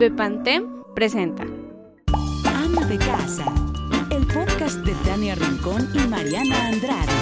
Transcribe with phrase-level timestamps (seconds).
[0.00, 3.44] Bepantem presenta Ama de casa,
[4.10, 7.12] el podcast de Tania Rincón y Mariana Andrade.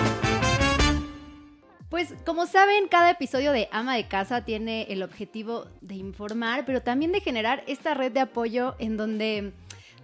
[1.89, 6.81] Pues como saben, cada episodio de Ama de Casa tiene el objetivo de informar, pero
[6.81, 9.53] también de generar esta red de apoyo en donde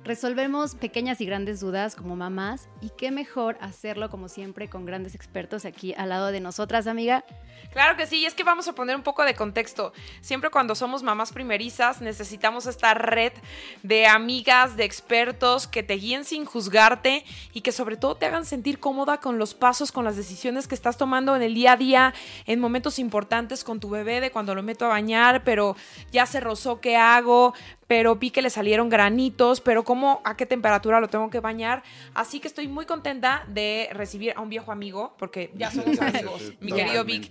[0.04, 5.14] resolvemos pequeñas y grandes dudas como mamás y qué mejor hacerlo como siempre con grandes
[5.14, 7.24] expertos aquí al lado de nosotras, amiga.
[7.72, 9.92] Claro que sí, y es que vamos a poner un poco de contexto.
[10.20, 13.32] Siempre cuando somos mamás primerizas necesitamos esta red
[13.82, 18.44] de amigas, de expertos que te guíen sin juzgarte y que sobre todo te hagan
[18.44, 21.76] sentir cómoda con los pasos, con las decisiones que estás tomando en el día a
[21.76, 22.14] día,
[22.46, 25.76] en momentos importantes con tu bebé, de cuando lo meto a bañar, pero
[26.12, 27.54] ya se rozó, ¿qué hago?
[27.86, 31.82] Pero vi que le salieron granitos, pero cómo, a qué temperatura lo tengo que bañar.
[32.14, 36.52] Así que estoy muy contenta de recibir a un viejo amigo, porque ya somos amigos,
[36.60, 37.30] mi querido Vic.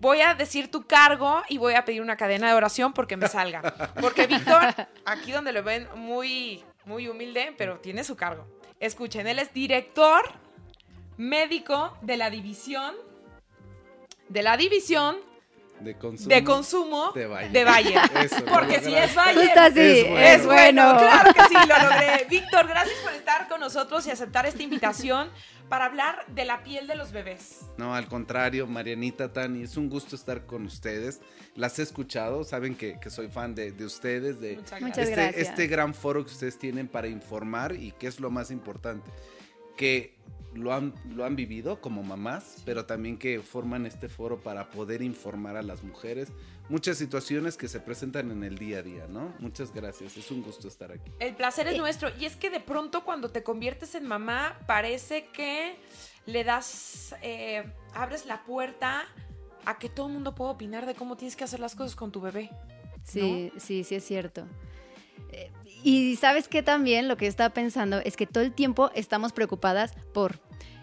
[0.00, 3.26] Voy a decir tu cargo y voy a pedir una cadena de oración porque me
[3.26, 3.62] salga.
[4.00, 4.62] Porque Víctor,
[5.04, 8.46] aquí donde lo ven muy, muy humilde, pero tiene su cargo.
[8.78, 10.22] Escuchen, él es director
[11.16, 12.94] médico de la división,
[14.28, 15.16] de la división
[15.80, 17.52] de consumo de, consumo de Bayer.
[17.52, 18.00] De Bayer.
[18.24, 20.20] Eso, Porque si es Bayer, Justo así, Es bueno.
[20.26, 20.96] es bueno.
[20.98, 22.26] Claro que sí, lo logré.
[22.28, 25.30] Víctor, gracias por estar con nosotros y aceptar esta invitación
[25.68, 27.60] para hablar de la piel de los bebés.
[27.76, 31.20] No, al contrario, Marianita, Tani, es un gusto estar con ustedes.
[31.54, 35.48] Las he escuchado, saben que, que soy fan de, de ustedes, de Muchas este, gracias.
[35.48, 39.10] este gran foro que ustedes tienen para informar y que es lo más importante,
[39.76, 40.16] que
[40.54, 45.02] lo han, lo han vivido como mamás, pero también que forman este foro para poder
[45.02, 46.32] informar a las mujeres
[46.68, 49.34] muchas situaciones que se presentan en el día a día, ¿no?
[49.38, 51.10] Muchas gracias, es un gusto estar aquí.
[51.18, 52.10] El placer es nuestro.
[52.18, 55.76] Y es que de pronto cuando te conviertes en mamá, parece que
[56.26, 59.04] le das, eh, abres la puerta
[59.64, 62.12] a que todo el mundo pueda opinar de cómo tienes que hacer las cosas con
[62.12, 62.50] tu bebé.
[63.02, 64.46] Sí, sí, sí es cierto.
[65.82, 69.92] Y sabes que también lo que estaba pensando es que todo el tiempo estamos preocupadas
[70.12, 70.40] por,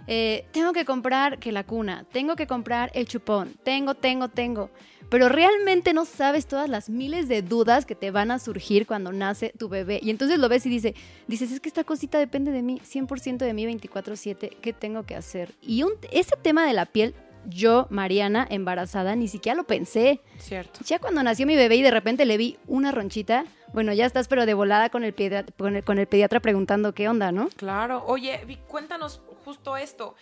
[0.07, 4.69] eh, tengo que comprar que la cuna, tengo que comprar el chupón, tengo, tengo, tengo.
[5.09, 9.11] Pero realmente no sabes todas las miles de dudas que te van a surgir cuando
[9.11, 9.99] nace tu bebé.
[10.01, 10.95] Y entonces lo ves y dice,
[11.27, 15.15] dices, es que esta cosita depende de mí, 100% de mí, 24/7, ¿qué tengo que
[15.15, 15.53] hacer?
[15.61, 17.13] Y un- ese tema de la piel,
[17.47, 20.21] yo, Mariana, embarazada, ni siquiera lo pensé.
[20.37, 20.79] Cierto.
[20.85, 24.27] Ya cuando nació mi bebé y de repente le vi una ronchita, bueno, ya estás
[24.27, 27.49] pero de volada con el, pediatra, con el, con el pediatra preguntando qué onda, ¿no?
[27.57, 28.03] Claro.
[28.07, 30.15] Oye, Vic, cuéntanos justo esto.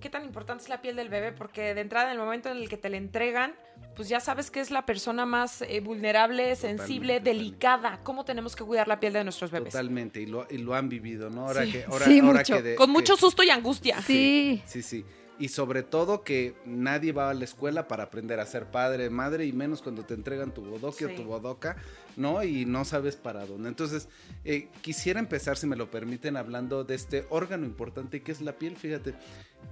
[0.00, 1.32] ¿Qué tan importante es la piel del bebé?
[1.32, 3.54] Porque de entrada, en el momento en el que te la entregan,
[3.94, 8.00] pues ya sabes que es la persona más eh, vulnerable, sensible, Totalmente, delicada.
[8.02, 9.72] ¿Cómo tenemos que cuidar la piel de nuestros bebés?
[9.72, 11.46] Totalmente, y lo, y lo han vivido, ¿no?
[11.46, 11.72] Ahora Sí.
[11.72, 12.56] que, ahora, Sí, ahora mucho.
[12.56, 14.02] que de- Con que- mucho susto y angustia.
[14.02, 14.62] Sí.
[14.66, 15.04] Sí, sí.
[15.38, 19.46] Y sobre todo que nadie va a la escuela para aprender a ser padre, madre,
[19.46, 21.12] y menos cuando te entregan tu bodoque Sí.
[21.12, 21.76] o tu bodoca,
[22.16, 22.44] ¿no?
[22.44, 23.68] Y no sabes para dónde.
[23.68, 24.08] Entonces,
[24.44, 28.52] eh, quisiera empezar, si me lo permiten, hablando de este órgano importante que es la
[28.58, 28.76] piel.
[28.76, 29.14] Fíjate,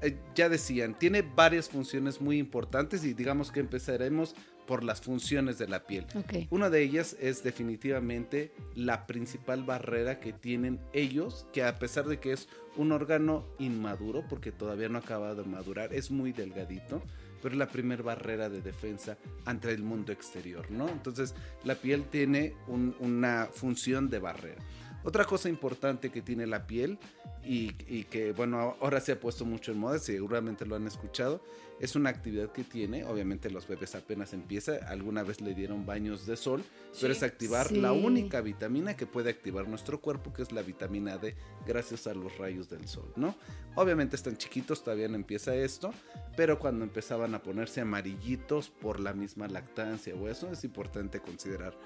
[0.00, 4.34] eh, ya decían, tiene varias funciones muy importantes y digamos que empezaremos
[4.66, 6.06] por las funciones de la piel.
[6.50, 12.18] Una de ellas es definitivamente la principal barrera que tienen ellos, que a pesar de
[12.20, 17.02] que es un órgano inmaduro, porque todavía no ha acabado de madurar, es muy delgadito,
[17.42, 20.88] pero es la primera barrera de defensa ante el mundo exterior, ¿no?
[20.88, 21.34] Entonces
[21.64, 24.62] la piel tiene un- una función de barrera.
[25.04, 26.98] Otra cosa importante que tiene la piel
[27.44, 31.42] y, y que, bueno, ahora se ha puesto mucho en moda, seguramente lo han escuchado,
[31.80, 36.26] es una actividad que tiene, obviamente los bebés apenas empieza, alguna vez le dieron baños
[36.26, 36.62] de sol,
[37.00, 37.18] pero Sí.
[37.18, 37.80] es activar Sí.
[37.80, 41.34] la única vitamina que puede activar nuestro cuerpo, que es la vitamina D,
[41.66, 43.34] gracias a los rayos del sol, ¿no?
[43.74, 45.92] Obviamente están chiquitos, todavía no empieza esto,
[46.36, 51.76] pero cuando empezaban a ponerse amarillitos por la misma lactancia o eso, es importante considerar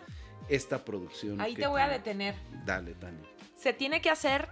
[0.49, 1.41] esta producción.
[1.41, 2.34] Ahí te voy a detener.
[2.65, 3.23] Dale, Tania.
[3.57, 4.49] Se tiene que hacer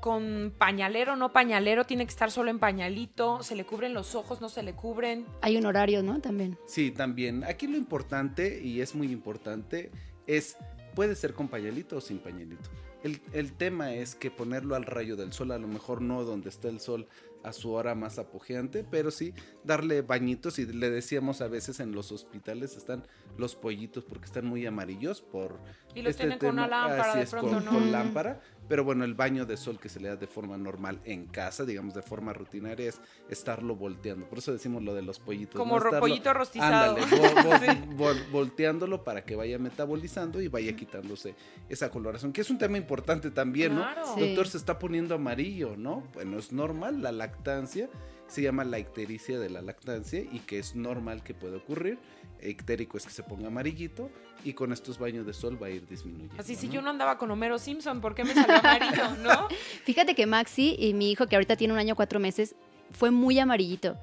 [0.00, 4.40] con pañalero, no pañalero, tiene que estar solo en pañalito, se le cubren los ojos,
[4.40, 5.24] no se le cubren.
[5.40, 6.20] Hay un horario, ¿no?
[6.20, 6.58] También.
[6.66, 7.44] Sí, también.
[7.44, 9.90] Aquí lo importante, y es muy importante,
[10.26, 10.56] es,
[10.94, 12.68] puede ser con pañalito o sin pañalito.
[13.02, 16.48] El, el tema es que ponerlo al rayo del sol, a lo mejor no donde
[16.48, 17.06] está el sol
[17.44, 21.92] a su hora más apogeante, pero sí darle bañitos y le decíamos a veces en
[21.92, 23.06] los hospitales están
[23.36, 25.60] los pollitos porque están muy amarillos por
[25.94, 29.04] Y los tienen con una lámpara así de es, pronto, con, con lámpara, pero bueno,
[29.04, 32.02] el baño de sol que se le da de forma normal en casa, digamos de
[32.02, 34.26] forma rutinaria es estarlo volteando.
[34.28, 35.56] Por eso decimos lo de los pollitos.
[35.58, 35.80] Como ¿no?
[35.80, 36.96] ro- Estarlo- pollito rostizado.
[36.96, 37.66] Ándale, vo- vo- Sí.
[37.96, 41.34] vol- volteándolo para que vaya metabolizando y vaya quitándose
[41.68, 44.02] esa coloración, que es un tema importante también, Claro.
[44.06, 44.14] ¿no?
[44.14, 44.20] Sí.
[44.28, 46.02] Doctor, se está poniendo amarillo, ¿no?
[46.14, 47.88] Bueno, es normal, la lactancia
[48.26, 51.98] se llama la ictericia de la lactancia y que es normal que puede ocurrir
[52.42, 54.10] ictérico es que se ponga amarillito
[54.44, 56.34] y con estos baños de sol va a ir disminuyendo.
[56.38, 56.74] Así si ¿no?
[56.74, 59.48] yo no andaba con Homero Simpson, ¿por qué me salió amarillo, no?
[59.84, 62.54] Fíjate que Maxi y mi hijo, que ahorita tiene un año cuatro meses,
[62.92, 63.96] fue muy amarillito.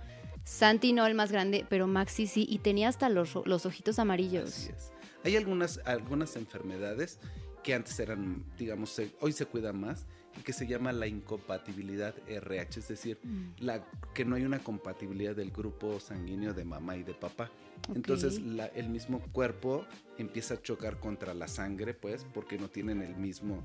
[0.43, 4.49] Santi no el más grande, pero Maxi sí, y tenía hasta los, los ojitos amarillos.
[4.49, 4.91] Así es.
[5.23, 7.19] Hay algunas, algunas enfermedades
[7.63, 10.07] que antes eran, digamos, se- hoy se cuidan más
[10.45, 13.49] que se llama la incompatibilidad RH, es decir, Mm.
[13.59, 13.83] la,
[14.13, 17.51] que no hay una compatibilidad del grupo sanguíneo de mamá y de papá.
[17.89, 17.95] Ok.
[17.95, 19.85] Entonces la- el mismo cuerpo
[20.17, 23.63] empieza a chocar contra la sangre, pues, porque no tienen el mismo...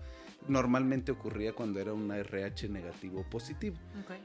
[0.49, 3.77] Normalmente ocurría cuando era una RH negativo o positivo.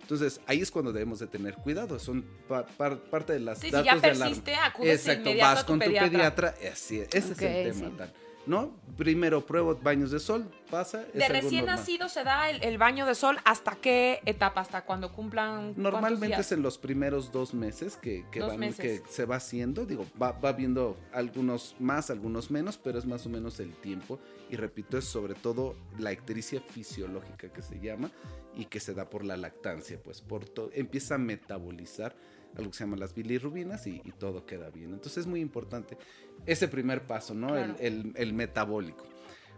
[0.01, 1.97] Entonces ahí es cuando debemos de tener cuidado.
[1.99, 4.25] Son pa- par- parte de las Sí, si datos ya de alarma.
[4.25, 6.07] persiste, acudes Exacto, inmediato vas a tu con pediatra.
[6.09, 6.55] tu pediatra.
[6.71, 7.89] Así es, ese Ok, es el tema.
[7.89, 7.95] sí.
[7.97, 8.11] Tan,
[8.47, 8.75] ¿No?
[8.97, 11.05] Primero pruebo baños de sol, pasa.
[11.13, 11.79] De recién normal.
[11.79, 15.73] nacido se da el, el baño de sol hasta qué etapa, hasta cuando cumplan.
[15.73, 16.39] ¿cuántos Normalmente días?
[16.47, 19.01] es en los primeros dos meses que, que Dos van, meses.
[19.01, 19.85] que se va haciendo.
[19.85, 24.19] Digo, va, va viendo algunos más, algunos menos, pero es más o menos el tiempo.
[24.49, 28.09] Y repito, es sobre todo la ictericia fisiológica que se llama
[28.55, 32.15] y que se da por la lactancia, pues por empieza a metabolizar
[32.57, 34.94] algo que se llama las bilirrubinas y, y todo queda bien.
[34.94, 35.98] Entonces es muy importante
[36.45, 37.48] ese primer paso, ¿no?
[37.50, 37.75] Claro.
[37.80, 39.06] El, el- el metabólico.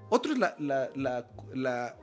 [0.10, 1.98] Otro es la, la- la- la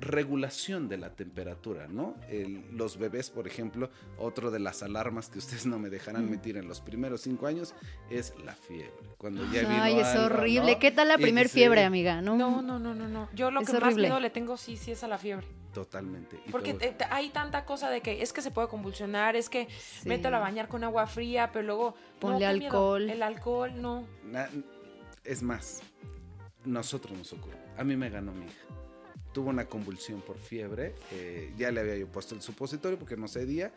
[0.00, 2.16] regulación de la temperatura, ¿no?
[2.28, 6.30] El- los bebés, por ejemplo, otro de las alarmas que ustedes no me dejarán Mm.
[6.30, 7.74] mentir en los primeros cinco años
[8.10, 8.92] es la fiebre.
[9.18, 10.72] Cuando ya vino Ay, es algo, horrible.
[10.72, 10.78] ¿no?
[10.78, 12.22] ¿Qué tal la primer fiebre, amiga?
[12.22, 13.28] No, No, no, no, no, no.
[13.34, 15.46] Yo lo Es que más miedo le tengo sí, sí es a la fiebre.
[15.74, 16.40] Totalmente.
[16.46, 19.36] Y Porque todo- te- te- hay tanta cosa de que es que se puede convulsionar,
[19.36, 20.08] es que Sí.
[20.08, 21.94] mételo a bañar con agua fría, pero luego.
[21.94, 22.66] no, Ponle miedo.
[22.66, 23.08] alcohol.
[23.10, 24.04] El alcohol, no.
[24.24, 24.48] Na-
[25.24, 25.80] es más,
[26.64, 27.58] nosotros nos ocurrió.
[27.78, 28.64] A mí me ganó mi hija.
[29.32, 30.94] Tuvo una convulsión por fiebre.
[31.12, 33.72] eh, ya le había yo puesto el supositorio porque no cedía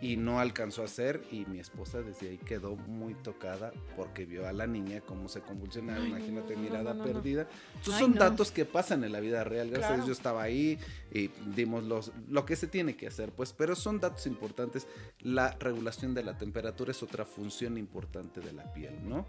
[0.00, 1.22] y no alcanzó a hacer.
[1.30, 5.40] Y mi esposa desde ahí quedó muy tocada porque vio a la niña cómo se
[5.40, 6.00] convulsionaba.
[6.00, 7.48] Ay, Imagínate, no, no, mirada no, perdida.
[7.86, 9.70] Ay, son datos que pasan en la vida real.
[9.70, 9.94] Gracias a.
[9.96, 10.78] Dios yo estaba ahí
[11.12, 13.30] y dimos los, lo que se tiene que hacer.
[13.32, 14.86] Pues, pero son datos importantes.
[15.20, 19.26] La regulación de la temperatura es otra función importante de la piel, ¿no?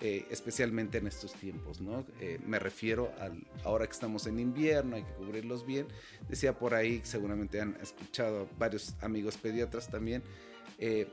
[0.00, 2.04] Eh, especialmente en estos tiempos, ¿no?
[2.20, 5.86] Eh, me refiero al ahora que estamos en invierno, hay que cubrirlos bien.
[6.28, 10.22] Decía por ahí, seguramente han escuchado varios amigos pediatras también.
[10.78, 11.06] eh,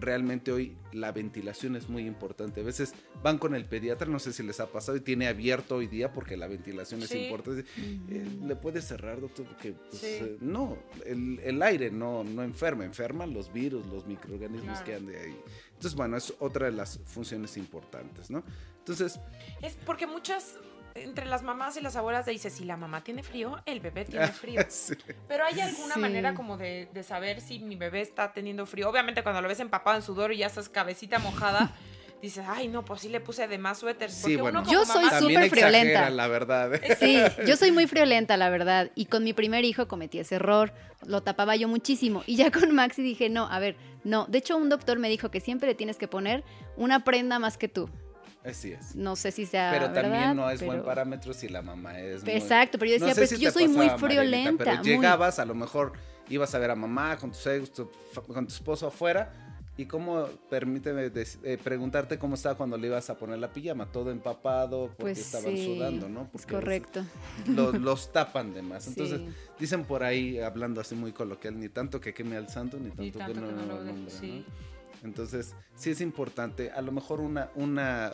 [0.00, 2.60] realmente hoy la ventilación es muy importante.
[2.60, 5.74] A veces van con el pediatra, no sé si les ha pasado, y tiene abierto
[5.74, 7.18] hoy día porque la ventilación es Sí.
[7.24, 7.64] importante.
[8.08, 9.44] Eh, ¿Le puede cerrar, doctor?
[9.46, 10.06] Porque pues, Sí.
[10.20, 15.04] eh, no, el, el aire no, no enferma, enferman los virus, los microorganismos Claro.
[15.04, 15.36] que de ahí.
[15.82, 18.44] Entonces, bueno, es otra de las funciones importantes, ¿no?
[18.78, 19.18] Entonces,
[19.60, 20.54] Es porque muchas,
[20.94, 24.28] entre las mamás y las abuelas, dice si la mamá tiene frío, el bebé tiene
[24.32, 24.64] frío.
[24.68, 24.94] sí.
[25.26, 26.00] Pero hay alguna Sí.
[26.00, 28.88] manera como de, de saber si mi bebé está teniendo frío.
[28.88, 31.74] Obviamente cuando lo ves empapado en sudor y ya estás cabecita mojada,
[32.22, 34.14] dices, ay no, pues sí le puse de más suéteres.
[34.14, 34.60] Sí, Porque bueno.
[34.60, 35.78] uno como Yo soy súper friolenta.
[35.88, 36.74] exagera, la verdad.
[36.74, 36.96] ¿eh?
[37.00, 38.90] Sí, yo soy muy friolenta, la verdad.
[38.94, 40.72] Y con mi primer hijo cometí ese error.
[41.04, 42.22] Lo tapaba yo muchísimo.
[42.26, 44.26] Y ya con Maxi dije, no, a ver, no.
[44.26, 46.44] De hecho, un doctor me dijo que siempre le tienes que poner
[46.76, 47.90] una prenda más que tú.
[48.44, 48.96] Así es.
[48.96, 52.00] No sé si sea Pero verdad, también no es pero- buen parámetro si la mamá
[52.00, 53.86] es muy- Exacto, pero yo No decía, sé pero es si que yo soy muy
[53.86, 54.64] pasaba, Marielita, friolenta.
[54.64, 55.92] pero muy- llegabas, a lo mejor
[56.28, 57.88] ibas a ver a mamá con tus hijos, tu
[58.26, 59.32] con tu esposo afuera.
[59.76, 63.86] ¿Y cómo, permíteme des- eh, preguntarte cómo estaba cuando le ibas a poner la pijama?
[63.86, 66.22] Todo empapado porque Pues estaban sí, sudando, ¿no?
[66.24, 67.04] Es Porque veces correcto.
[67.48, 68.86] Los, los tapan de más.
[68.88, 69.28] Entonces, Sí.
[69.58, 73.02] dicen por ahí, hablando así muy coloquial, ni tanto que queme al santo, ni tanto,
[73.02, 74.44] Ni tanto que no, que no lo lo de- nombre, sí.
[74.46, 75.08] ¿no?
[75.08, 78.12] Entonces, sí es importante, a lo mejor una, una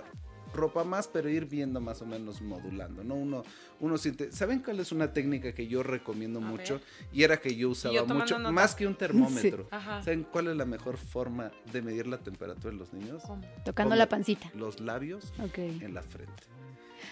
[0.53, 3.15] ropa más, pero ir viendo más o menos modulando, ¿no?
[3.15, 3.43] Uno,
[3.81, 6.75] uno siente, ¿saben cuál es una técnica que yo recomiendo A mucho?
[6.75, 6.83] ver.
[7.13, 8.51] Y era que yo usaba yo mucho, nota.
[8.53, 9.69] más que un termómetro.
[9.71, 10.03] Ajá.
[10.03, 13.23] ¿Saben cuál es la mejor forma de medir la temperatura de los niños?
[13.27, 13.43] ¿Cómo?
[13.65, 14.51] Tocando la pancita.
[14.55, 16.43] Los labios en la frente.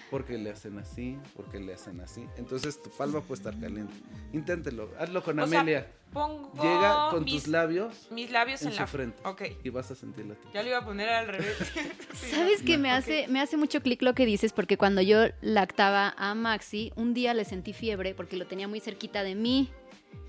[0.09, 2.25] Porque le hacen así, porque le hacen así.
[2.37, 3.93] Entonces tu palma puede estar caliente.
[4.31, 5.91] Inténtelo, hazlo con O sea, Amelia.
[6.13, 9.21] Pongo Llega con mis, tus labios mis labios en en, su frente.
[9.25, 9.41] Ok.
[9.61, 10.53] y vas a sentir la temperatura.
[10.53, 11.57] Ya lo iba a poner al revés.
[12.13, 12.65] Sí, ¿Sabes no.
[12.65, 14.53] qué me hace, me hace mucho clic lo que dices?
[14.53, 18.79] Porque cuando yo lactaba a Maxi, un día le sentí fiebre porque lo tenía muy
[18.79, 19.69] cerquita de mí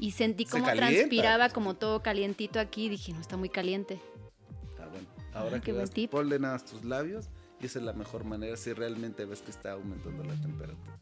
[0.00, 2.86] y sentí Se como transpiraba como todo calientito aquí.
[2.86, 4.00] y Dije, no, está muy caliente.
[4.80, 5.06] Ah, bueno.
[5.32, 7.28] Ahora Ah, que vas, ponle nada tus labios
[7.60, 10.98] y esa es la mejor manera si realmente ves que está aumentando la temperatura.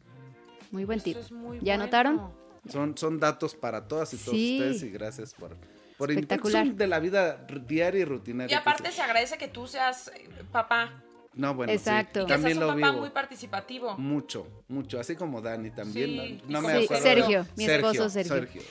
[0.71, 1.17] Muy buen Eso tip.
[1.19, 1.83] es muy ¿Ya bueno.
[1.85, 2.33] anotaron?
[2.69, 4.59] Son, son datos para todas y todos Sí.
[4.59, 5.57] ustedes y gracias por,
[5.97, 6.67] por Espectacular.
[6.75, 8.53] de la vida diaria y rutinaria.
[8.57, 11.03] Y aparte se- agradece que tú seas eh, papá.
[11.35, 12.25] No, bueno, sí, Exacto.
[12.27, 13.01] Que también seas un lo papá vivo.
[13.03, 13.97] muy participativo.
[13.99, 14.99] Mucho, mucho.
[14.99, 16.09] Así como Dani también.
[16.11, 17.03] Sí, no, me Sí, acuerdo.
[17.03, 18.63] Sergio, mi esposo Sergio.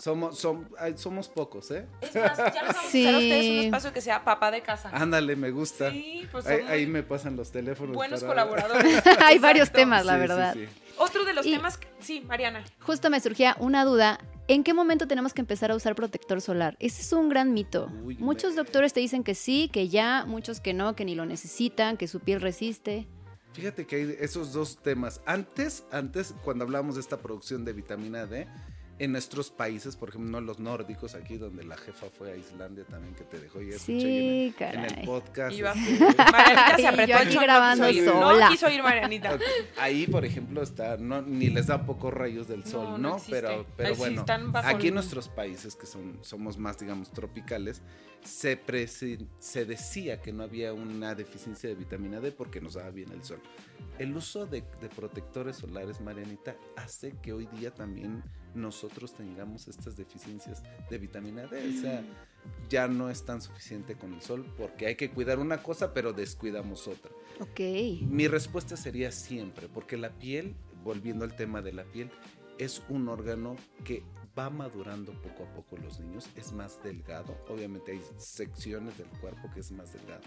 [0.00, 1.86] Somos, som- ay, somos pocos, ¿eh?
[2.00, 3.06] Es más, ya les vamos Sí.
[3.06, 4.88] a ustedes un espacio que sea papá de casa.
[4.92, 5.90] Ándale, me gusta.
[5.90, 7.94] Sí, pues ahí, ahí me pasan los teléfonos.
[7.94, 9.02] buenos para- colaboradores.
[9.24, 10.54] Hay varios temas, la sí, verdad.
[10.54, 10.66] sí.
[10.96, 12.64] Otro de los Y- temas, que- sí, Mariana.
[12.80, 14.18] Justo me surgía una duda.
[14.48, 16.76] ¿En qué momento tenemos que empezar a usar protector solar?
[16.80, 17.90] Ese es un gran mito.
[18.02, 21.14] Uy, muchos me- doctores te dicen que sí, que ya, muchos que no, que ni
[21.14, 23.06] lo necesitan, que su piel resiste.
[23.52, 25.20] Fíjate que hay esos dos temas.
[25.26, 28.46] Antes, antes, cuando hablábamos de esta producción de vitamina D,
[29.00, 32.84] en nuestros países, por ejemplo, no los nórdicos, aquí donde la jefa fue a Islandia
[32.84, 35.06] también, que te dejó ya escuché Sí, en, el- en el caray.
[35.06, 35.56] podcast.
[35.56, 35.74] Iba-
[36.32, 38.08] Marianita se Y apretó yo aquí grabando quiso ir.
[38.10, 38.44] sola.
[38.46, 39.38] No quiso ir Marianita.
[39.78, 43.16] Ahí, por ejemplo, está, no, ni les da pocos rayos del No, sol, no ¿no?
[43.30, 44.24] pero pero Ahí bueno,
[44.64, 47.82] aquí en nuestros países, que son, somos más, digamos, tropicales,
[48.24, 53.22] se, decía que no había una deficiencia de vitamina D porque nos daba bien el
[53.22, 53.40] sol.
[53.98, 58.22] El uso de, de protectores solares, Marianita, hace que hoy día también
[58.54, 61.68] nosotros tengamos estas deficiencias de vitamina D.
[61.68, 62.02] O sea,
[62.68, 66.12] ya no es tan suficiente con el sol porque hay que cuidar una cosa, pero
[66.12, 67.10] descuidamos otra.
[67.40, 67.60] Ok.
[68.02, 72.10] Mi respuesta sería siempre, porque la piel, volviendo al tema de la piel,
[72.58, 74.02] es un órgano que
[74.40, 79.50] va madurando poco a poco los niños, es más delgado, obviamente hay secciones del cuerpo
[79.52, 80.22] que es más delgado,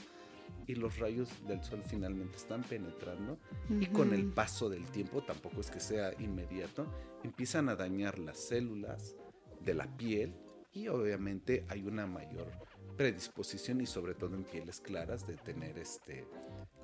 [0.67, 3.39] y los rayos del sol finalmente están penetrando
[3.79, 6.85] y con el paso del tiempo, tampoco es que sea inmediato,
[7.23, 9.15] empiezan a dañar las células
[9.61, 10.35] de la piel
[10.71, 12.51] y obviamente hay una mayor
[12.95, 16.27] predisposición y sobre todo en pieles claras de tener este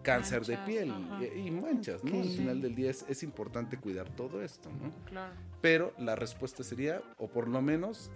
[0.04, 1.20] cáncer de piel ajá.
[1.36, 2.22] y, y manchas, ¿no?
[2.22, 4.92] Al final del día es, es importante cuidar todo esto, ¿no?
[5.06, 5.34] Claro.
[5.62, 8.12] Pero la respuesta sería, o por lo menos,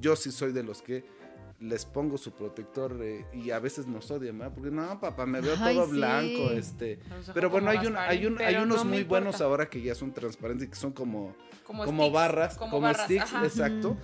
[0.00, 1.04] yo sí soy de los que
[1.60, 4.54] les pongo su protector eh, y a veces nos odian, ¿verdad?
[4.54, 5.92] Porque no, papá, me veo Ay, todo sí.
[5.92, 6.98] blanco, este.
[7.32, 9.08] Pero bueno, hay, un, hay, un, hay unos no muy importa.
[9.24, 11.34] buenos ahora que ya son transparentes y que son como,
[11.64, 13.44] como, sticks, barras, como, barras, sticks, ajá.
[13.44, 13.96] exacto.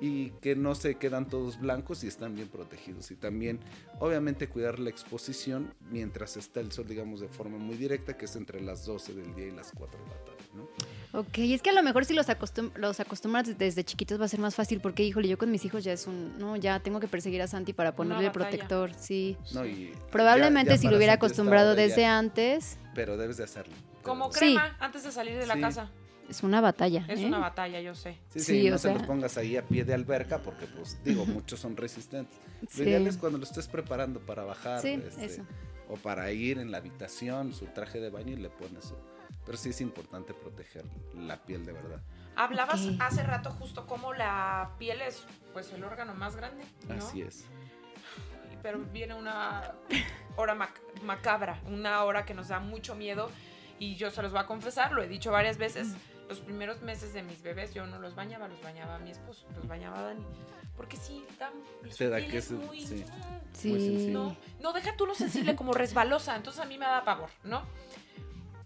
[0.00, 3.10] Y que no se quedan todos blancos y están bien protegidos.
[3.10, 3.58] Y también,
[3.98, 8.36] obviamente, cuidar la exposición mientras está el sol, digamos, de forma muy directa, que es
[8.36, 11.18] entre las 12 del día y las 4 de la tarde, ¿no?
[11.18, 14.28] Ok, es que a lo mejor si los, acostum los acostumbras desde chiquitos va a
[14.28, 17.00] ser más fácil porque, híjole, yo con mis hijos ya es un, no, ya tengo
[17.00, 19.36] que perseguir a Santi para ponerle el protector, sí.
[19.52, 23.44] No, y Probablemente ya- ya si lo hubiera acostumbrado ya- desde antes, Pero debes de
[23.44, 23.74] hacerlo.
[24.02, 24.38] Como Sí.
[24.38, 25.60] crema antes de salir de la Sí.
[25.60, 25.90] casa.
[26.28, 27.04] Es una batalla.
[27.08, 27.26] Es ¿eh?
[27.26, 28.18] una batalla, yo sé.
[28.30, 31.02] Sí, sí, Sí, no o se los pongas ahí a pie de alberca porque, pues,
[31.04, 32.38] digo, muchos son resistentes.
[32.68, 32.82] Sí.
[32.84, 35.42] Lo ideal es cuando lo estés preparando para bajar Sí, este, eso.
[35.88, 38.94] o para ir en la habitación, su traje de baño y le pones su...
[39.46, 40.84] Pero sí es importante proteger
[41.16, 42.02] la piel de verdad.
[42.36, 42.96] Hablabas Ok.
[43.00, 46.94] hace rato justo como la piel es pues el órgano más grande, ¿no?
[46.94, 47.44] Así es.
[48.62, 49.72] Pero viene una
[50.36, 53.30] hora mac- macabra, una hora que nos da mucho miedo
[53.78, 55.94] y yo se los voy a confesar, lo he dicho varias veces,
[56.28, 59.66] los primeros meses de mis bebés yo no los bañaba, los bañaba mi esposo, los
[59.66, 60.24] bañaba Dani.
[60.76, 61.52] Porque sí, dan,
[61.90, 62.80] su Te da que es se- muy...
[62.86, 63.04] sí.
[63.52, 63.70] Sí.
[63.70, 64.12] Muy sensible.
[64.12, 67.62] No, no, deja tú lo sensible como resbalosa, entonces a mí me da pavor, ¿no?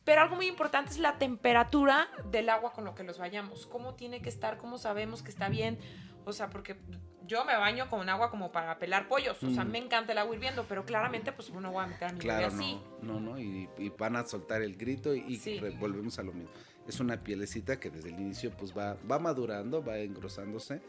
[0.05, 3.67] Pero algo muy importante es la temperatura del agua con lo que los bañamos.
[3.67, 4.59] ¿Cómo tiene que estar?
[4.59, 5.79] ¿Cómo sabemos que está bien?
[6.25, 6.77] O sea, porque
[7.25, 9.41] yo me baño con agua como para pelar pollos.
[9.45, 9.71] O sea, Mm.
[9.71, 12.49] me encanta el agua hirviendo, pero claramente pues no voy a meter a mi Claro,
[12.51, 12.81] bebé así.
[13.01, 15.59] no, no, no, y, y van a soltar el grito y, y Sí.
[15.61, 16.51] re- volvemos a lo mismo.
[16.89, 20.81] Es una pielecita que desde el inicio pues va, va madurando, va engrosándose.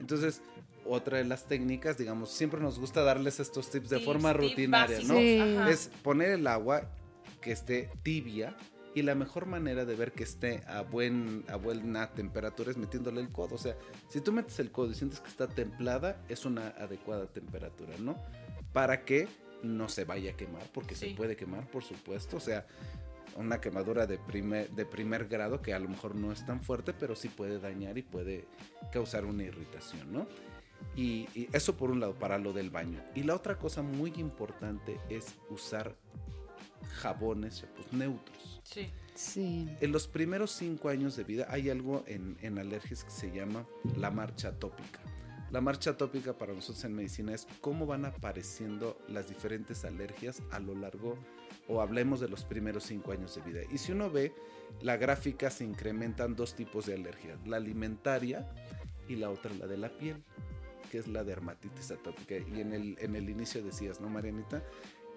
[0.00, 0.42] Entonces,
[0.84, 4.50] otra de las técnicas, digamos, siempre nos gusta darles estos tips de Tips, forma tips
[4.50, 5.18] rutinaria, básicos, ¿no?
[5.20, 5.72] Sí.
[5.72, 6.90] Es poner el agua
[7.40, 8.56] que esté tibia
[8.94, 13.20] y la mejor manera de ver que esté a, buen, a buena temperatura es metiéndole
[13.20, 13.54] el codo.
[13.54, 13.76] O sea,
[14.08, 18.16] si tú metes el codo y sientes que está templada, es una adecuada temperatura, ¿no?
[18.72, 19.28] Para que
[19.62, 21.10] no se vaya a quemar, porque Sí.
[21.10, 22.36] se puede quemar, por supuesto.
[22.36, 22.66] O sea,
[23.36, 26.92] una quemadura de primer, de primer grado que a lo mejor no es tan fuerte,
[26.92, 28.46] pero sí puede dañar y puede
[28.92, 30.26] causar una irritación, ¿no?
[30.94, 33.02] Y, y eso por un lado, para lo del baño.
[33.14, 35.96] Y la otra cosa muy importante es usar
[37.00, 38.60] jabones, shampoos neutros.
[38.64, 38.90] Sí.
[39.14, 39.74] Sí.
[39.80, 43.66] En los primeros cinco años de vida hay algo en, en alergias que se llama
[43.96, 45.00] la marcha tópica.
[45.50, 50.58] La marcha tópica para nosotros en medicina es cómo van apareciendo las diferentes alergias a
[50.58, 51.16] lo largo,
[51.68, 53.60] o hablemos de los primeros cinco años de vida.
[53.72, 54.32] Y si uno ve,
[54.82, 58.48] la gráfica se incrementan dos tipos de alergias, la alimentaria
[59.08, 60.22] y la otra la de la piel,
[60.90, 62.36] que es la dermatitis atópica.
[62.36, 64.62] Y en el, en el inicio decías, ¿no, Marianita?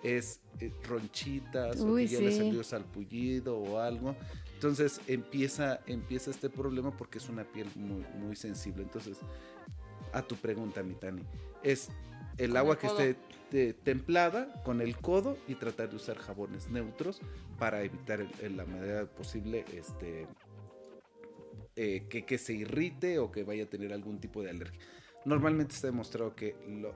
[0.01, 2.37] Es eh, ronchitas, o que ya le sí.
[2.37, 4.15] salió salpullido o algo.
[4.53, 8.83] Entonces empieza, empieza este problema porque es una piel muy, muy sensible.
[8.83, 9.17] Entonces,
[10.13, 11.21] a tu pregunta, Mitani,
[11.63, 11.89] es
[12.39, 12.99] el agua el que codo.
[12.99, 13.19] esté
[13.51, 17.19] te- templada con el codo y tratar de usar jabones neutros
[17.57, 20.27] para evitar el- en la medida posible este
[21.75, 24.79] eh, que, que se irrite o que vaya a tener algún tipo de alergia.
[25.25, 26.93] Normalmente está demostrado que lo-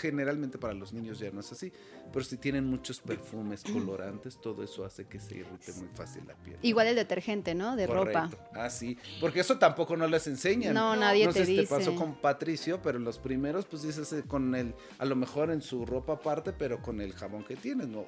[0.00, 1.70] generalmente para los niños ya no es así,
[2.12, 6.34] pero si tienen muchos perfumes colorantes, todo eso hace que se irrite muy fácil la
[6.34, 6.56] piel.
[6.62, 7.76] Igual el detergente, ¿no?
[7.76, 8.28] De ropa.
[8.30, 8.38] Correcto.
[8.54, 8.96] Ah, sí.
[9.20, 10.72] Porque eso tampoco no les enseñan.
[10.74, 11.62] No, nadie no te sé si dice.
[11.64, 15.50] te pasó con Patricio, pero los primeros, pues dices eh, con el, a lo mejor
[15.50, 18.06] en su ropa aparte, pero con el jabón que tienes, ¿no?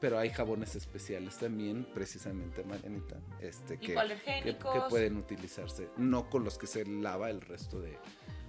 [0.00, 4.52] Pero hay jabones especiales también, precisamente, Marianita, este, que, que
[4.90, 7.96] pueden utilizarse, no con los que se lava el resto de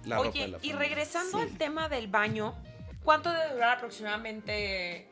[0.06, 1.44] la ropa de Oye, la y regresando Sí.
[1.44, 2.54] al tema del baño,
[3.02, 5.08] ¿cuánto debe durar aproximadamente?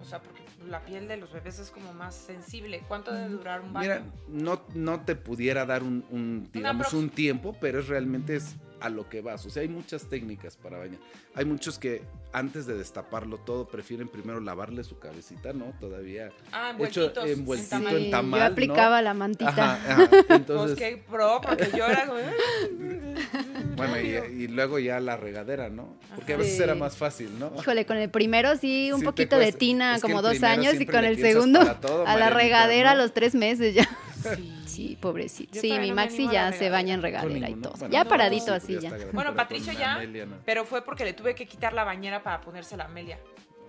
[0.00, 2.82] O sea, porque la piel de los bebés es como más sensible.
[2.88, 3.82] ¿Cuánto debe durar un baño?
[3.88, 8.56] Mira, no, no te pudiera dar un, un, digamos, un tiempo, pero es realmente es
[8.80, 9.44] a lo que vas.
[9.46, 10.98] O sea, hay muchas técnicas para bañar.
[11.34, 12.02] Hay muchos que
[12.32, 15.72] antes de destaparlo todo prefieren primero lavarle su cabecita, ¿no?
[15.80, 18.10] Todavía ah, hecho envueltito en en tamal.
[18.10, 18.52] Tamal, yo ¿no?
[18.52, 19.48] aplicaba la mantita.
[19.48, 20.08] Ajá, ajá.
[20.10, 22.18] Pues Entonces, qué pro, porque yo era como...
[23.76, 25.96] bueno, y, y luego ya la regadera, ¿no?
[26.14, 26.62] Porque a veces Sí.
[26.62, 27.52] era más fácil, ¿no?
[27.58, 30.86] Híjole, con el primero sí, un Sí poquito de tina, Es como dos años, y
[30.86, 33.88] con el segundo todo, a la regadera a los tres meses ya.
[34.34, 34.62] Sí.
[34.66, 35.60] Sí, pobrecito.
[35.60, 37.72] Sí, mi no Maxi a ya se baña en regadera y todo.
[37.78, 38.90] Bueno, ya no, paradito sí, así ya.
[38.90, 40.36] grande, Bueno, Patricio ya, Amelia no.
[40.44, 43.18] pero fue porque le tuve que quitar la bañera para ponerse la Amelia.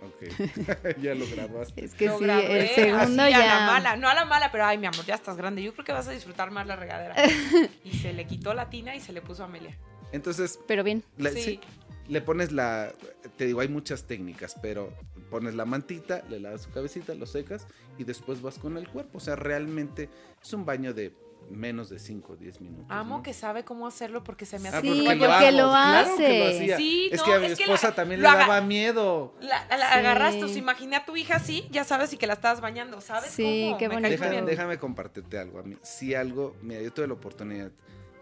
[0.02, 0.28] Ok,
[1.02, 1.84] ya lo grabaste.
[1.86, 3.58] Es que Lo sí, grabé el segundo así, ya.
[3.58, 5.64] A la mala, no a la mala, pero ay, mi amor, ya estás grande.
[5.64, 7.16] Yo creo que vas a disfrutar más la regadera.
[7.84, 9.76] y se le quitó la tina y se le puso Amelia.
[10.12, 11.04] Entonces, Pero bien.
[11.18, 11.42] la- Sí.
[11.42, 11.60] sí,
[12.08, 12.92] le pones la,
[13.36, 14.94] te digo, hay muchas técnicas, pero
[15.30, 19.18] pones la mantita, le lavas su cabecita, lo secas y después vas con el cuerpo.
[19.18, 20.10] O sea, realmente
[20.42, 21.14] es un baño de
[21.52, 22.86] menos de 5 o 10 minutos.
[22.90, 23.24] Amo ¿no?
[23.24, 26.26] que sabe cómo hacerlo porque se me Ah, hace Sí, porque hago, lo claro que
[26.26, 26.56] hace.
[26.58, 26.78] hacía.
[26.78, 29.34] Sí, es no, que a mi es esposa la- también lo le haga- daba miedo.
[29.40, 29.98] La, la Sí.
[30.00, 33.00] agarraste, o sea, imaginé a tu hija así, ya sabes, y que la estabas bañando,
[33.00, 33.32] ¿sabes?
[33.32, 33.78] Sí, cómo?
[33.78, 34.24] qué Me cae bonito.
[34.30, 35.78] Déjame, déjame compartirte algo a mí.
[35.84, 37.72] Si algo, mira, yo tuve la oportunidad,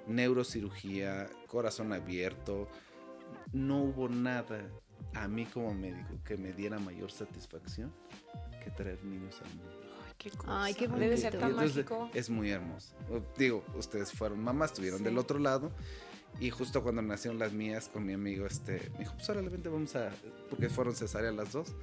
[0.07, 2.67] neurocirugía, corazón abierto,
[3.53, 4.69] no hubo nada
[5.13, 7.91] a mí como médico que me diera mayor satisfacción
[8.63, 9.71] que traer niños al mundo.
[10.05, 10.63] Ay, qué cosa.
[10.63, 11.39] Ay, qué Debe ser bonito.
[11.39, 12.09] tan entonces, mágico.
[12.13, 12.95] Es muy hermoso.
[13.37, 15.05] Digo, ustedes fueron mamás, estuvieron Sí.
[15.05, 15.71] del otro lado.
[16.39, 19.69] Y justo cuando nacieron las mías con mi amigo, este, me dijo, pues ahora vente,
[19.69, 20.11] vamos a,
[20.49, 21.73] porque fueron cesáreas las dos.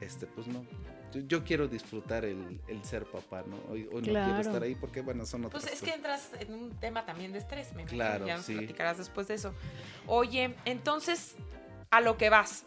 [0.00, 0.64] Este, pues no.
[1.12, 3.56] Yo, yo quiero disfrutar el, el ser papá, ¿no?
[3.72, 6.52] Hoy, hoy no quiero estar ahí porque, bueno, son otras Pues es que entras en
[6.52, 7.98] un tema también de estrés, me imagino.
[8.04, 8.54] Claro, ya nos sí.
[8.54, 9.54] platicarás después de eso.
[10.06, 11.36] Oye, entonces,
[11.90, 12.64] a lo que vas.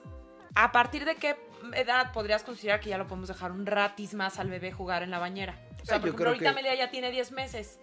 [0.56, 1.36] ¿A partir de qué
[1.76, 5.12] edad podrías considerar que ya lo podemos dejar un ratis más al bebé jugar en
[5.12, 5.60] la bañera?
[5.82, 7.78] O sea, Ah, por yo ejemplo, ahorita que- Amelia ya tiene 10 meses.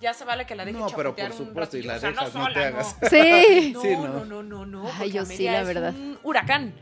[0.00, 2.34] Ya se vale que la deje No, pero por supuesto, y la o sea, dejas,
[2.34, 2.96] no te hagas.
[3.10, 3.70] Sí.
[3.72, 4.24] No, Sí, no, no.
[4.26, 4.90] no, no, no.
[4.98, 5.94] Ay, yo sí, la es verdad.
[5.94, 6.74] un huracán.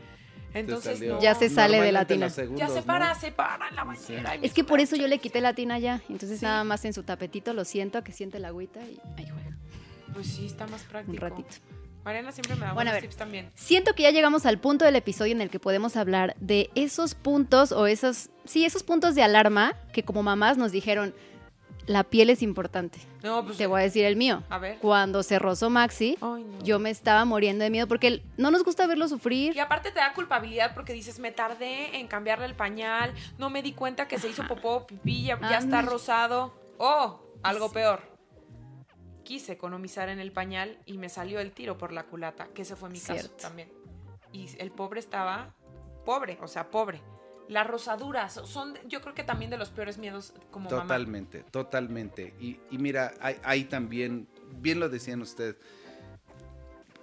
[0.59, 1.19] Entonces, no.
[1.21, 2.25] Ya se sale de la tina.
[2.27, 2.85] los Ya segundos, se ¿no?
[2.85, 3.95] para, se para en la me
[4.41, 6.01] Es que por eso yo le quité la tina ya.
[6.09, 6.45] Entonces Sí.
[6.45, 9.57] nada más en su tapetito lo siento, que siente la agüita y ahí juega
[10.13, 11.13] Pues sí, está más práctico.
[11.13, 11.55] un ratito.
[12.05, 13.01] Mariana siempre me da Bueno, a buenos ver.
[13.03, 13.49] tips también.
[13.55, 17.15] Siento que ya llegamos al punto del episodio en el que podemos hablar de esos
[17.15, 21.15] puntos o esos, sí, esos puntos de alarma que como mamás nos dijeron,
[21.87, 22.99] la piel es importante.
[23.23, 23.57] No, pues.
[23.57, 24.43] Te voy a decir el mío.
[24.49, 24.77] A ver.
[24.79, 26.63] Cuando se rozó Maxi, Ay, no.
[26.63, 29.55] yo me estaba muriendo de miedo porque no nos gusta verlo sufrir.
[29.55, 33.61] Y aparte te da culpabilidad porque dices, me tardé en cambiarle el pañal, no me
[33.61, 36.53] di cuenta que se hizo popó, pipí, ya, ya está rosado.
[36.77, 38.01] Oh, algo peor.
[39.23, 42.75] Quise economizar en el pañal y me salió el tiro por la culata, que ese
[42.75, 43.35] fue mi caso Cierto.
[43.37, 43.71] también.
[44.31, 45.53] Y el pobre estaba
[46.05, 47.01] pobre, o sea, pobre.
[47.47, 50.81] Las rosaduras son, yo creo que también de los peores miedos como mamá.
[50.83, 52.33] Totalmente, totalmente.
[52.39, 54.27] Y, y mira, hay, hay también,
[54.59, 55.55] bien lo decían ustedes,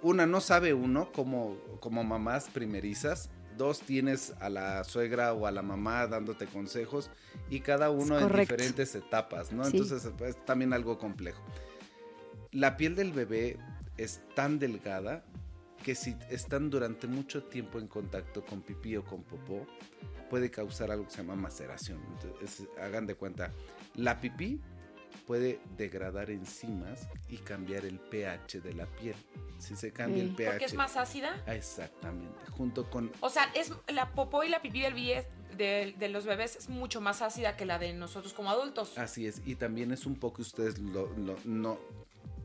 [0.01, 3.29] una, no sabe uno como, como mamás primerizas.
[3.57, 7.11] Dos, tienes a la suegra o a la mamá dándote consejos
[7.49, 9.63] y cada uno en diferentes etapas, ¿no?
[9.63, 9.77] Sí.
[9.77, 11.41] Entonces es también algo complejo.
[12.51, 13.57] La piel del bebé
[13.97, 15.23] es tan delgada
[15.83, 19.67] que si están durante mucho tiempo en contacto con pipí o con popó,
[20.29, 21.99] puede causar algo que se llama maceración.
[22.13, 23.51] Entonces, hagan de cuenta,
[23.95, 24.59] la pipí
[25.27, 29.15] puede degradar enzimas y cambiar el pH de la piel.
[29.59, 30.35] Si se cambia el Mm.
[30.35, 30.49] pH.
[30.51, 31.41] Porque es más ácida.
[31.47, 33.11] Exactamente, junto con...
[33.21, 36.67] O sea, es la popó y la pipí del bebé- de, de los bebés es
[36.69, 38.97] mucho más ácida que la de nosotros como adultos.
[38.97, 41.77] Así es, y también es un poco, ustedes lo, lo- no,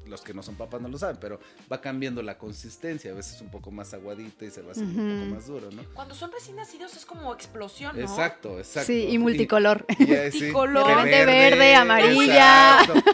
[0.08, 1.38] los que no son papás no lo saben, pero
[1.70, 5.08] va cambiando la consistencia, a veces un poco más aguadita y se va haciendo un
[5.10, 5.20] Ujú.
[5.20, 5.82] poco más duro, ¿no?
[5.94, 8.02] Cuando son recién nacidos es como explosión, ¿no?
[8.02, 8.86] Exacto, exacto.
[8.86, 9.84] Sí, y multicolor.
[9.98, 10.84] y- y así, Multicolor.
[10.86, 12.80] que De repente verde, amarilla.
[12.80, 13.10] exacto.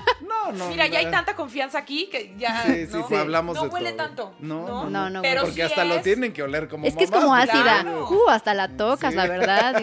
[0.52, 0.68] No, no.
[0.68, 3.08] Mira, ya hay tanta confianza aquí que ya Sí, sí, ¿no?
[3.08, 4.06] sí, hablamos no de huele todo.
[4.06, 4.34] tanto.
[4.40, 6.96] No, No, no, No, no Pero Porque sí hasta lo tienen que oler como Es
[6.96, 7.62] que es como ácida.
[7.82, 8.08] claro.
[8.10, 9.16] Uh, hasta la tocas, Sí.
[9.16, 9.82] la verdad.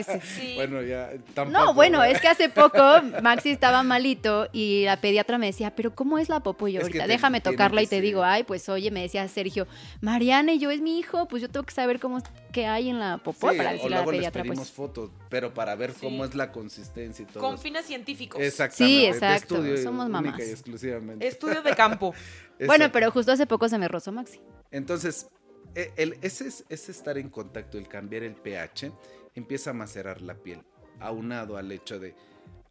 [0.56, 1.66] Bueno, ya tampoco.
[1.66, 2.82] No, bueno, es que hace poco
[3.22, 6.68] Maxi estaba malito y la pediatra me decía, pero ¿cómo es la popó?
[6.68, 9.28] Y yo Es que ahorita, déjame tocarla y te digo, ay, pues oye, me decía
[9.28, 9.68] Sergio,
[10.02, 12.20] Mariana y yo es mi hijo, pues yo tengo que saber cómo
[12.52, 14.72] qué hay en la popó Sí, para decirle a la les pediatra, pedimos pues.
[14.72, 16.30] fotos, pero para ver cómo Sí.
[16.30, 17.42] es la consistencia y todo.
[17.44, 18.42] Con fines científicos.
[18.42, 18.96] Exactamente.
[18.96, 20.40] Sí, de exacto, estudio somos única mamás.
[20.48, 21.28] y exclusivamente.
[21.28, 22.14] Estudio de campo.
[22.68, 24.40] Bueno, pero justo hace poco se me rozó Maxi.
[24.70, 25.28] Entonces,
[25.74, 28.92] e- el, ese, es- ese estar en contacto, el cambiar el pH,
[29.34, 30.62] empieza a macerar la piel,
[31.00, 32.14] aunado al hecho de,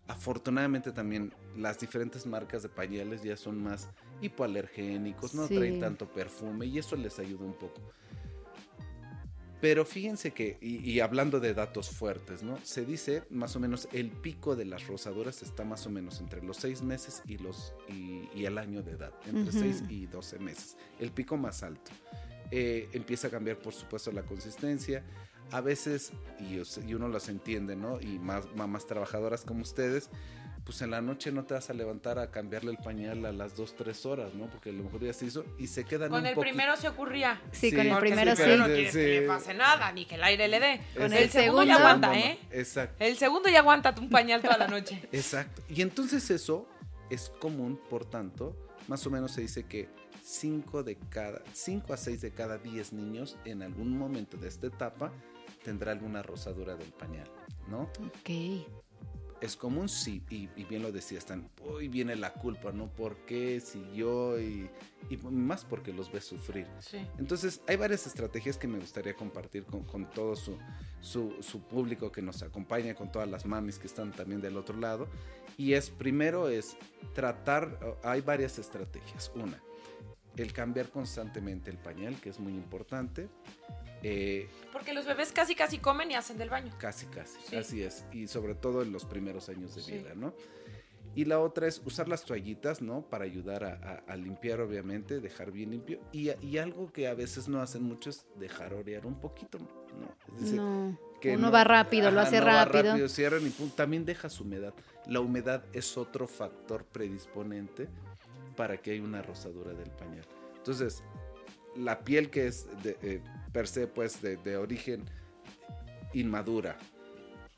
[0.06, 3.88] afortunadamente también las diferentes marcas de pañales ya son más
[4.20, 5.56] hipoalergénicos, no Sí.
[5.56, 7.80] traen tanto perfume y eso les ayuda un poco.
[9.60, 12.58] Pero fíjense que, y, y hablando de datos fuertes, ¿no?
[12.62, 16.42] Se dice más o menos el pico de las rosaduras está más o menos entre
[16.42, 19.60] los 6 meses y, los, y, y el año de edad, entre Ujú.
[19.60, 21.90] 6 y 12 meses, el pico más alto.
[22.50, 25.04] Eh, empieza a cambiar, por supuesto, la consistencia.
[25.52, 28.00] A veces, y, y uno los entiende, ¿no?
[28.00, 30.08] Y más mamás trabajadoras como ustedes,
[30.70, 33.56] pues en la noche no te vas a levantar a cambiarle el pañal a las
[33.56, 34.46] 2, 3 horas, ¿no?
[34.46, 36.76] Porque a lo mejor ya se hizo y se quedan Con un el poquito- primero
[36.76, 37.40] se ocurría.
[37.50, 40.14] Sí, Sí, con el primero sí, no Sí, quieres que le pase nada, ni que
[40.14, 40.80] el aire le dé.
[40.96, 42.38] Con el, el segundo ya aguanta, No, no, ¿eh?
[42.52, 43.04] Exacto.
[43.04, 45.02] El segundo ya aguanta un pañal toda la noche.
[45.12, 45.60] Exacto.
[45.68, 46.68] Y entonces eso
[47.10, 48.56] es común, por tanto,
[48.86, 49.88] más o menos se dice que
[50.22, 54.68] 5 de cada 5 a 6 de cada 10 niños en algún momento de esta
[54.68, 55.10] etapa
[55.64, 57.28] tendrá alguna rosadura del pañal,
[57.68, 57.90] ¿no?
[58.06, 58.79] Ok.
[59.40, 62.88] Es común, sí, y, y bien lo decía, están, hoy viene la culpa, ¿no?
[62.88, 63.58] ¿Por qué?
[63.60, 64.68] Si yo, y,
[65.08, 66.66] y más porque los ves sufrir.
[66.80, 66.98] Sí.
[67.18, 70.58] Entonces, hay varias estrategias que me gustaría compartir con, con todo su,
[71.00, 74.76] su, su público que nos acompaña, con todas las mamis que están también del otro
[74.78, 75.08] lado.
[75.56, 76.76] Y es, primero es
[77.14, 79.32] tratar, hay varias estrategias.
[79.34, 79.62] Una,
[80.36, 83.28] el cambiar constantemente el pañal, que es muy importante.
[84.02, 86.72] Eh, Porque los bebés casi casi comen y hacen del baño.
[86.78, 87.56] Casi, casi, Sí.
[87.56, 88.04] así es.
[88.12, 89.92] Y sobre todo en los primeros años de Sí.
[89.92, 90.34] vida, ¿no?
[91.16, 93.02] Y la otra es usar las toallitas, ¿no?
[93.02, 93.72] Para ayudar a,
[94.06, 95.98] a- a limpiar, obviamente, dejar bien limpio.
[96.12, 100.14] Y, y algo que a veces no hacen mucho es dejar orear un poquito, ¿no?
[100.36, 100.96] Es decir, No.
[101.20, 103.08] que Uno no- va rápido, lo hace no va rápido.
[103.08, 104.72] cierran y pum, también dejas humedad.
[105.06, 107.88] La humedad es otro factor predisponente
[108.56, 110.24] para que haya una rosadura del pañal.
[110.58, 111.02] Entonces,
[111.74, 115.04] la piel que es de, eh, per se, pues, de, origen
[116.12, 116.76] inmadura,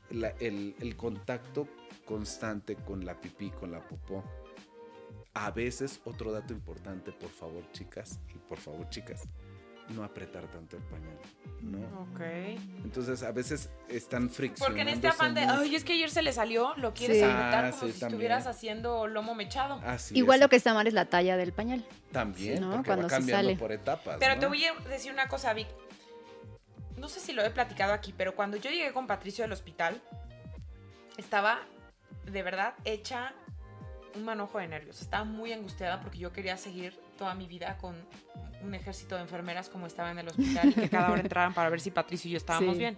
[0.09, 1.67] el, el contacto
[2.05, 4.23] constante con la pipí, con la popó.
[5.33, 9.23] A veces, otro dato importante, por favor, chicas, y por favor, chicas,
[9.89, 11.17] no apretar tanto el pañal,
[11.61, 11.79] ¿no?
[12.03, 12.21] Ok.
[12.85, 14.65] Entonces a veces están friccionando.
[14.65, 17.23] Porque en este afán de, ay, es que ayer se le salió, lo quieres Sí.
[17.23, 18.13] apretar Ah, como sí, si también.
[18.15, 19.81] estuvieras haciendo lomo mechado.
[20.11, 21.85] Igual lo que está mal es la talla del pañal.
[22.11, 22.71] También, ¿no?
[22.71, 23.57] porque Cuando va cambiando sale.
[23.59, 24.17] por etapas.
[24.19, 24.39] Pero ¿no?
[24.39, 25.67] te voy a decir una cosa, Vic.
[26.97, 30.01] No sé si lo he platicado aquí, pero cuando yo llegué con Patricio del hospital,
[31.17, 31.59] estaba
[32.25, 33.33] de verdad hecha
[34.15, 35.01] un manojo de nervios.
[35.01, 37.95] Estaba muy angustiada porque yo quería seguir toda mi vida con
[38.61, 41.69] un ejército de enfermeras como estaba en el hospital y que cada hora entraran para
[41.69, 42.79] ver si Patricio y yo estábamos Sí.
[42.79, 42.97] bien.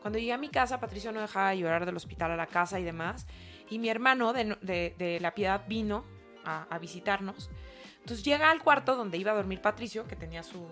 [0.00, 2.80] Cuando llegué a mi casa, Patricio no dejaba de llorar del hospital a la casa
[2.80, 3.26] y demás.
[3.68, 6.04] Y mi hermano de, de- de La Piedad vino
[6.42, 7.50] a, a visitarnos.
[7.98, 10.66] Entonces llega al cuarto donde iba a dormir Patricio, que tenía su,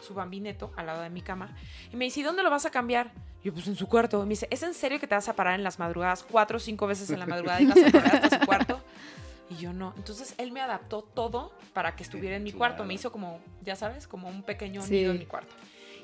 [0.00, 1.54] su bambineto al lado de mi cama.
[1.92, 3.12] Y me dice, ¿y dónde lo vas a cambiar?
[3.42, 4.18] Y yo, pues en su cuarto.
[4.20, 6.56] Y me dice, ¿es en serio que te vas a parar en las madrugadas cuatro
[6.56, 8.80] o cinco veces en la madrugada y vas a correr hasta su cuarto?
[9.50, 9.94] Y yo no.
[9.96, 12.76] Entonces él me adaptó todo para que estuviera en mi cuarto.
[12.78, 12.88] Claro.
[12.88, 14.92] Me hizo como, ya sabes, como un pequeño Sí.
[14.92, 15.54] nido en mi cuarto.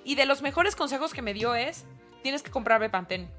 [0.04, 1.84] Y de los mejores consejos que me dio es,
[2.22, 3.30] tienes que comprar Bepantén.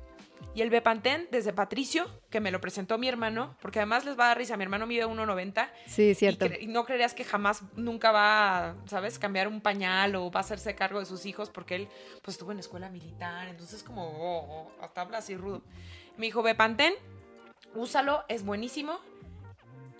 [0.53, 4.25] Y el Bepantén, desde Patricio, que me lo presentó mi hermano, porque además les va
[4.25, 6.45] a dar risa, mi hermano mide 1,90 Sí, y, cierto.
[6.45, 10.39] cre- y no creerías que jamás nunca va a, ¿sabes?, cambiar un pañal o va
[10.39, 11.87] a hacerse cargo de sus hijos porque él,
[12.21, 15.61] pues, estuvo en escuela militar, entonces como, oh, oh, hasta habla así rudo.
[16.17, 16.93] Me dijo, Bepantén,
[17.73, 18.99] úsalo, es buenísimo.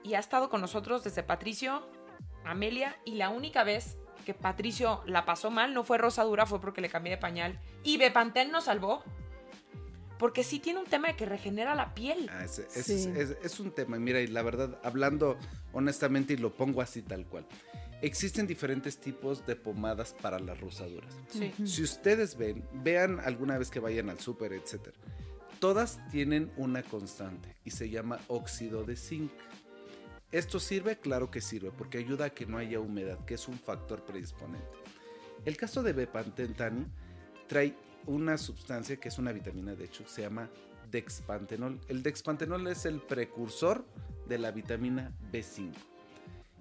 [0.06, 1.82] Y ha estado con nosotros desde Patricio,
[2.44, 6.80] Amelia, y la única vez que Patricio la pasó mal no fue rosadura, fue porque
[6.82, 7.60] le cambié de pañal.
[7.84, 9.04] Y Bepantén nos salvó.
[10.20, 12.30] Porque sí tiene un tema de que regenera la piel.
[12.32, 13.12] Ah, es, es- Sí.
[13.18, 15.38] es- es un tema, mira, y la verdad, hablando
[15.74, 17.46] honestamente y lo pongo así tal cual,
[18.02, 21.13] existen diferentes tipos de pomadas para las rosaduras.
[21.30, 21.52] Sí.
[21.65, 24.96] Si ustedes ven, vean alguna vez que vayan al súper, etcétera.
[25.60, 29.32] Todas tienen una constante y se llama óxido de zinc.
[30.36, 30.98] ¿Esto sirve?
[30.98, 34.67] Claro que sirve, porque ayuda a que no haya humedad, que es un factor predisponente.
[35.45, 36.86] El caso de Bepantentani
[37.48, 37.74] trae
[38.06, 40.50] una sustancia que es una vitamina, de hecho, se llama
[40.91, 41.80] dexpantenol.
[41.88, 43.86] El dexpantenol es el precursor
[44.28, 45.71] de la vitamina B5.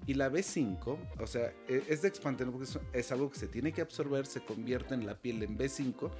[0.06, 3.72] Y la B5, o sea, e- es de expanteno porque es algo que se tiene
[3.72, 6.12] que absorber, se convierte en la piel en B5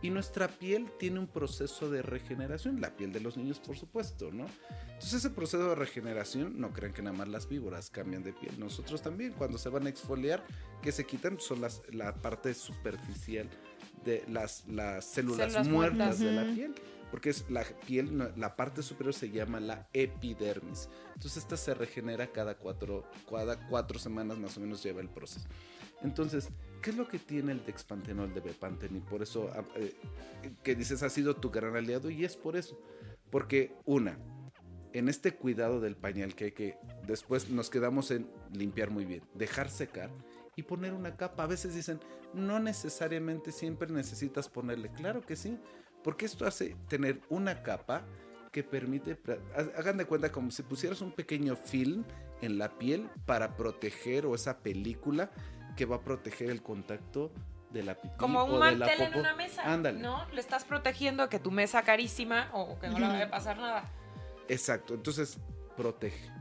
[0.00, 4.30] y nuestra piel tiene un proceso de regeneración, la piel de los niños por supuesto,
[4.30, 4.46] ¿no?
[4.92, 8.58] Entonces ese proceso de regeneración, no crean que nada más las víboras cambian de piel,
[8.58, 10.44] nosotros también cuando se van a exfoliar,
[10.82, 13.48] que se quitan son las, la parte superficial
[14.04, 16.20] de las, las células, Células muertas, muertas.
[16.20, 16.74] de la piel.
[17.10, 20.90] Porque es la piel, la parte superior se llama la epidermis.
[21.14, 25.48] Entonces esta se regenera cada cuatro, cada cuatro semanas más o menos lleva el proceso.
[26.02, 26.50] Entonces,
[26.82, 28.96] ¿qué es lo que tiene el dexpantenol de Bepanten?
[28.96, 29.94] Y por eso ah, eh,
[30.62, 32.80] que dices ha sido tu gran aliado y es por eso.
[33.30, 34.18] Porque una,
[34.92, 39.22] en este cuidado del pañal que hay que después nos quedamos en limpiar muy bien,
[39.34, 40.10] dejar secar
[40.56, 41.44] y poner una capa.
[41.44, 42.00] A veces dicen,
[42.34, 44.90] no necesariamente siempre necesitas ponerle.
[44.90, 45.58] Claro que sí,
[46.02, 48.04] porque esto hace tener una capa
[48.50, 49.18] que permite,
[49.76, 52.04] hagan de cuenta como si pusieras un pequeño film
[52.40, 55.30] en la piel para proteger o esa película
[55.78, 57.30] que va a proteger el contacto
[57.70, 59.62] de la pipí Como un o mantel en una mesa.
[59.62, 60.00] Ándale.
[60.00, 60.26] ¿No?
[60.32, 63.58] Le estás protegiendo a que tu mesa carísima o que no le vaya a pasar
[63.58, 63.88] nada.
[64.48, 65.38] Exacto, entonces
[65.76, 66.32] protege.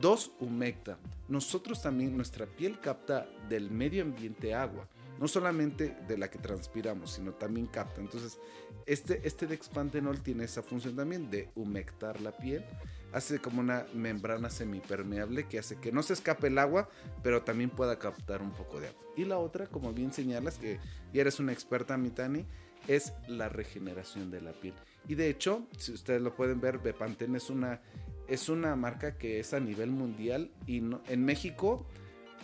[0.00, 0.96] Dos, humecta.
[1.28, 4.88] Nosotros también, nuestra piel capta del medio ambiente agua,
[5.18, 8.00] no solamente de la que transpiramos, sino también capta.
[8.00, 8.38] Entonces,
[8.86, 12.64] este, este Dexpantenol tiene esa función también de humectar la piel.
[13.12, 16.88] Hace como una membrana semipermeable que hace que no se escape el agua,
[17.22, 19.00] pero también pueda captar un poco de agua.
[19.16, 20.78] Y la otra, como bien señalas, que
[21.12, 22.46] ya eres una experta, Mitani,
[22.86, 24.74] es la regeneración de la piel.
[25.08, 27.80] Y de hecho, si ustedes lo pueden ver, Bepanten es una,
[28.28, 31.86] es una marca que es a nivel mundial y no- en México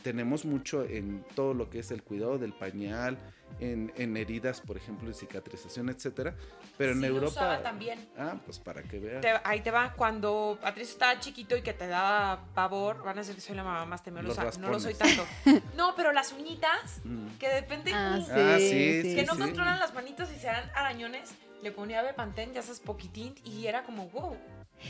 [0.07, 3.19] tenemos mucho en todo lo que es el cuidado del pañal,
[3.59, 6.37] en, en heridas, por ejemplo, en cicatrización, etcétera.
[6.79, 7.33] Pero en Sí, lo Europa.
[7.33, 8.09] usaba también.
[8.17, 9.21] Ah, pues para que vean.
[9.21, 13.23] Te- ahí te va, cuando Patricio estaba chiquito y que te daba pavor, van a
[13.23, 14.45] decir que soy la mamá más temerosa.
[14.45, 15.27] Los No lo soy tanto.
[15.77, 17.27] No, pero las uñitas, Mm.
[17.41, 19.41] que depende Ah, cómo- sí, Ah, sí, sí, que no sí.
[19.41, 23.83] controlan las manitos y se dan arañones, le ponía Bepantén, ya sabes, poquitín, y era
[23.83, 24.37] como, wow.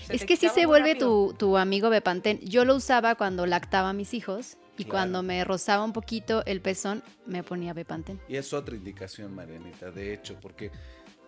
[0.06, 2.38] se Es que sí se vuelve tu, tu amigo Bepantén.
[2.42, 4.90] Yo lo usaba cuando lactaba a mis hijos y Claro.
[4.90, 8.20] cuando me rozaba un poquito el pezón, me ponía Bepantén.
[8.28, 10.70] Y es otra indicación, Marianita, de hecho, porque,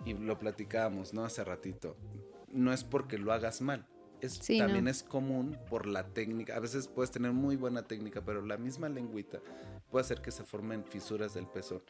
[0.04, 1.24] y lo platicábamos, ¿no?
[1.24, 1.96] Hace ratito,
[2.52, 3.86] no es porque lo hagas mal.
[4.20, 4.90] Es, Sí, también no.
[4.90, 6.56] es común por la técnica.
[6.56, 9.38] A veces puedes tener muy buena técnica, pero la misma lengüita
[9.90, 11.82] puede hacer que se formen fisuras del pezón.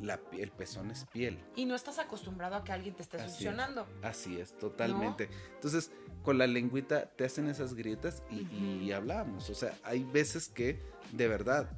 [0.00, 1.38] La el pezón es piel.
[1.56, 3.32] Y no estás acostumbrado a que alguien te esté Así es.
[3.32, 3.86] succionando.
[4.02, 5.28] Así es, totalmente.
[5.54, 5.90] Entonces,
[6.22, 8.46] con la lengüita te hacen esas grietas y,
[8.84, 9.50] y hablamos.
[9.50, 10.80] O sea, hay veces que,
[11.12, 11.70] de verdad,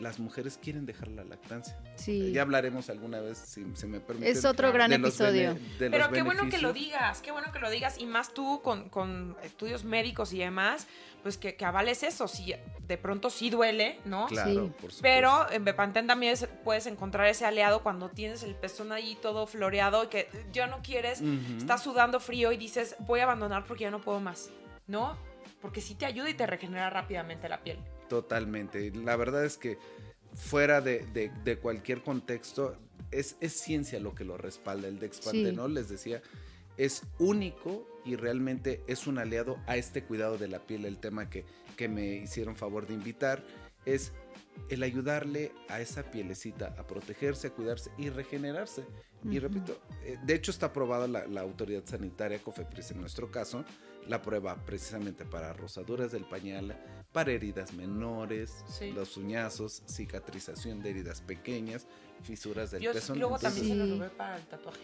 [0.00, 1.76] las mujeres quieren dejar la lactancia.
[1.96, 2.32] Sí.
[2.32, 4.30] Ya hablaremos alguna vez, si se me permite.
[4.30, 5.54] Es otro gran episodio.
[5.54, 8.32] bene- Pero los qué bueno que lo digas, qué bueno que lo digas, y más
[8.32, 10.86] tú con, con estudios médicos y demás,
[11.22, 12.54] pues que, que avales eso, si
[12.86, 14.26] de pronto sí duele, ¿no?
[14.26, 14.56] Claro, Sí.
[14.58, 15.02] por supuesto.
[15.02, 19.46] Pero en Bepantén también es- puedes encontrar ese aliado cuando tienes el pezón ahí todo
[19.48, 21.58] floreado y que ya no quieres, Ujú.
[21.58, 24.50] estás sudando frío y dices, voy a abandonar porque ya no puedo más,
[24.86, 25.18] ¿no?
[25.60, 27.78] Porque sí te ayuda y te regenera rápidamente la piel.
[28.08, 28.90] Totalmente.
[28.92, 29.78] La verdad es que
[30.34, 32.76] fuera de, de- de cualquier contexto,
[33.10, 34.88] es, es ciencia lo que lo respalda.
[34.88, 36.20] El Dexpantenol, les decía,
[36.76, 40.84] es único y realmente es un aliado a este cuidado de la piel.
[40.84, 41.44] El tema que,
[41.76, 43.42] que me hicieron favor de invitar
[43.84, 44.12] es
[44.70, 48.84] el ayudarle a esa pielecita a protegerse, a cuidarse y regenerarse.
[49.24, 53.64] Y repito, eh, de hecho está aprobada la, la autoridad sanitaria, COFEPRIS en nuestro caso,
[54.06, 56.76] la prueba precisamente para rosaduras del pañal,
[57.12, 58.92] para heridas menores, Sí.
[58.92, 61.86] los uñazos, cicatrización de heridas pequeñas,
[62.22, 63.18] fisuras del Yo pezón.
[63.18, 63.90] luego Entonces- también se Sí.
[63.90, 64.80] lo robé para el tatuaje.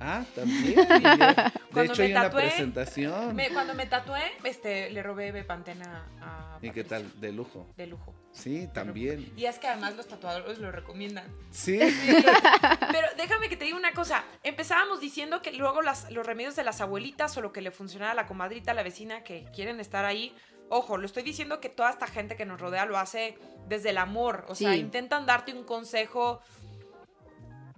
[0.00, 0.76] Ah, también.
[1.68, 3.34] De Cuando hecho, me hay una tatué, presentación.
[3.36, 7.08] Me- cuando me tatué, este, le robé Bepantén a, a ¿Y qué tal?
[7.20, 7.66] De lujo.
[7.76, 8.14] De lujo.
[8.32, 9.32] Sí, también.
[9.36, 11.24] Y es que además los tatuadores lo recomiendan.
[11.50, 11.78] Sí.
[12.92, 14.24] Pero déjame que te diga una cosa.
[14.42, 18.12] Empezábamos diciendo que luego las, los remedios de las abuelitas o lo que le funcionaba
[18.12, 20.34] a la comadrita, a la vecina que quieren estar ahí.
[20.70, 23.98] Ojo, lo estoy diciendo que toda esta gente que nos rodea lo hace desde el
[23.98, 24.44] amor.
[24.48, 26.40] O sea, intentan darte un consejo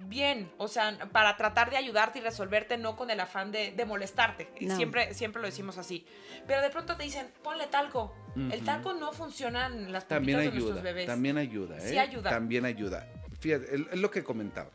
[0.06, 3.84] bien, o sea, para tratar de ayudarte y resolverte, no con el afán de, de
[3.84, 4.50] molestarte.
[4.60, 4.74] No.
[4.76, 6.04] Siempre, siempre lo decimos así.
[6.48, 8.12] Pero de pronto te dicen, ponle talco.
[8.34, 11.06] El talco no funciona en las También pompitas de nuestros ayuda, bebés.
[11.06, 11.88] también ayuda, ¿eh?
[11.90, 12.30] Sí ayuda.
[12.30, 13.06] También ayuda.
[13.40, 14.70] Fíjate, es es lo que comentaba.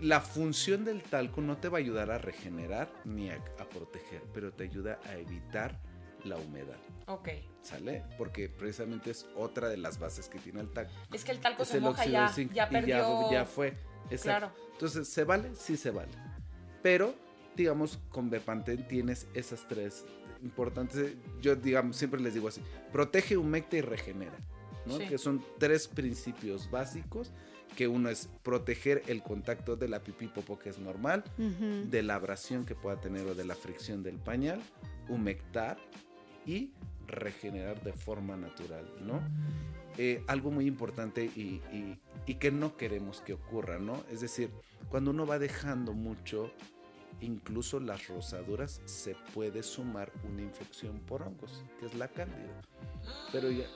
[0.00, 4.22] La función del talco no te va a ayudar a regenerar ni a, a proteger,
[4.32, 5.78] pero te ayuda a evitar
[6.24, 7.28] la humedad, Ok.
[7.62, 8.02] ¿sale?
[8.18, 10.92] Porque precisamente es otra de las bases que tiene el talco.
[11.12, 13.30] Es que el talco Es se el moja óxido ya, de zinc ya y perdió.
[13.30, 13.68] ya, fue.
[14.10, 14.22] Exacto.
[14.48, 14.52] Claro.
[14.72, 15.50] Entonces, ¿se vale?
[15.54, 16.10] Sí se vale.
[16.82, 17.14] Pero,
[17.56, 20.04] digamos, con Bepantén tienes esas tres.
[20.42, 22.60] importante, yo digamos, siempre les digo así,
[22.92, 24.36] protege, humecta y regenera,
[24.84, 24.98] ¿no?
[24.98, 25.06] Sí.
[25.06, 27.32] Que son tres principios básicos,
[27.76, 31.88] que uno es proteger el contacto de la pipí popó que es normal, Ujú.
[31.88, 34.60] de la abrasión que pueda tener o de la fricción del pañal,
[35.08, 35.78] humectar
[36.46, 36.72] y
[37.06, 39.20] regenerar de forma natural, ¿no?
[39.96, 44.02] Eh, algo muy importante y, y- y que no queremos que ocurra, ¿no?
[44.10, 44.50] Es decir,
[44.88, 46.50] cuando uno va dejando mucho,
[47.20, 52.60] incluso las rosaduras, se puede sumar una infección por hongos, que es la cándida.
[53.30, 53.66] Pero ya,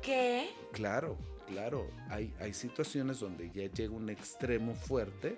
[0.00, 0.48] ¿Qué?
[0.72, 1.88] Claro, claro.
[2.08, 5.36] Hay, hay situaciones donde ya llega un extremo fuerte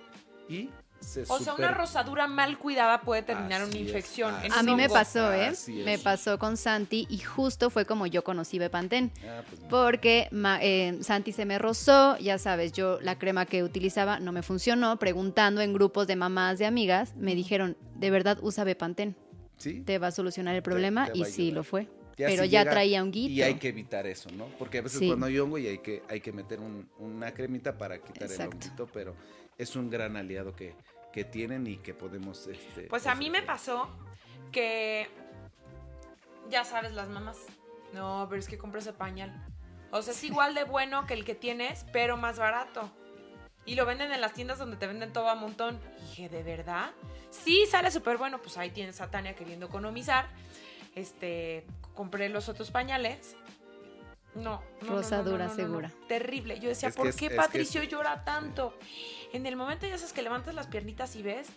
[0.49, 0.71] y
[1.05, 4.35] se O sea, una rosadura mal cuidada puede terminar Así una infección.
[4.43, 5.53] en A mí me pasó, ¿eh?
[5.85, 9.13] Me pasó con Santi y justo fue como yo conocí Bepantén.
[9.27, 13.63] Ah, pues, Porque ma- eh, Santi se me rozó, ya sabes, yo la crema que
[13.63, 14.99] utilizaba no me funcionó.
[14.99, 19.15] Preguntando en grupos de mamás, de amigas, me dijeron, de verdad usa Bepantén,
[19.59, 19.81] sí.
[19.83, 21.07] te va a solucionar el problema.
[21.13, 21.89] te y sí, lo fue.
[22.17, 23.33] Ya Pero si ya llega- traía un guito.
[23.33, 24.47] Y hay que evitar eso, ¿no?
[24.57, 25.09] Porque a veces Sí.
[25.09, 28.57] cuando hay hongo y hay que, hay que meter un- una cremita para quitar Exacto.
[28.57, 29.17] el honguito, pero
[29.59, 30.75] es un gran aliado que,
[31.15, 32.49] que tienen y que podemos...
[32.49, 33.89] Este, Pues a mí me pasó
[34.51, 35.09] que,
[36.51, 37.39] ya sabes, las mamás,
[37.93, 39.33] no, pero es que compras el pañal.
[39.93, 42.91] O sea, es igual de bueno que el que tienes, pero más barato.
[43.65, 45.79] Y lo venden en las tiendas donde te venden todo a montón.
[45.99, 46.91] Y dije, ¿de verdad?
[47.31, 48.43] Sí, sale súper bueno.
[48.43, 50.27] Pues ahí tienes a Tania queriendo economizar.
[50.97, 53.37] Este, compré los otros pañales.
[54.35, 55.91] No, no, no, no, Rosadura no, no, no, segura.
[56.09, 56.59] Terrible.
[56.61, 58.77] Yo decía, Es ¿por qué es Patricio es- llora tanto?
[59.33, 61.49] En el momento ya sabes que levantas las piernitas y ves,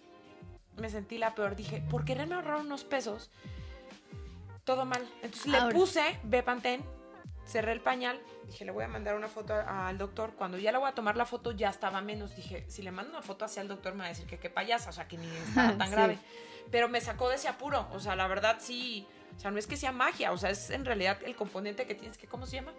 [0.75, 1.55] me sentí la peor.
[1.55, 3.31] Dije, por quererme ahorrar unos pesos,
[4.63, 5.07] todo mal.
[5.21, 6.83] Entonces le puse Bepantén,
[7.45, 10.33] cerré el pañal, dije, le voy a mandar una foto al doctor.
[10.35, 12.35] Cuando ya le voy a tomar la foto, ya estaba menos.
[12.35, 14.49] Dije, si le mando una foto hacia el doctor, me va a decir que qué
[14.49, 15.93] payasa, o sea, que ni estaba tan Sí.
[15.93, 16.17] grave.
[16.69, 19.07] Pero me sacó de ese apuro, o sea, la verdad sí.
[19.37, 21.95] O sea, no es que sea magia, o sea, es en realidad el componente que
[21.95, 22.73] tienes que, ¿cómo se llama?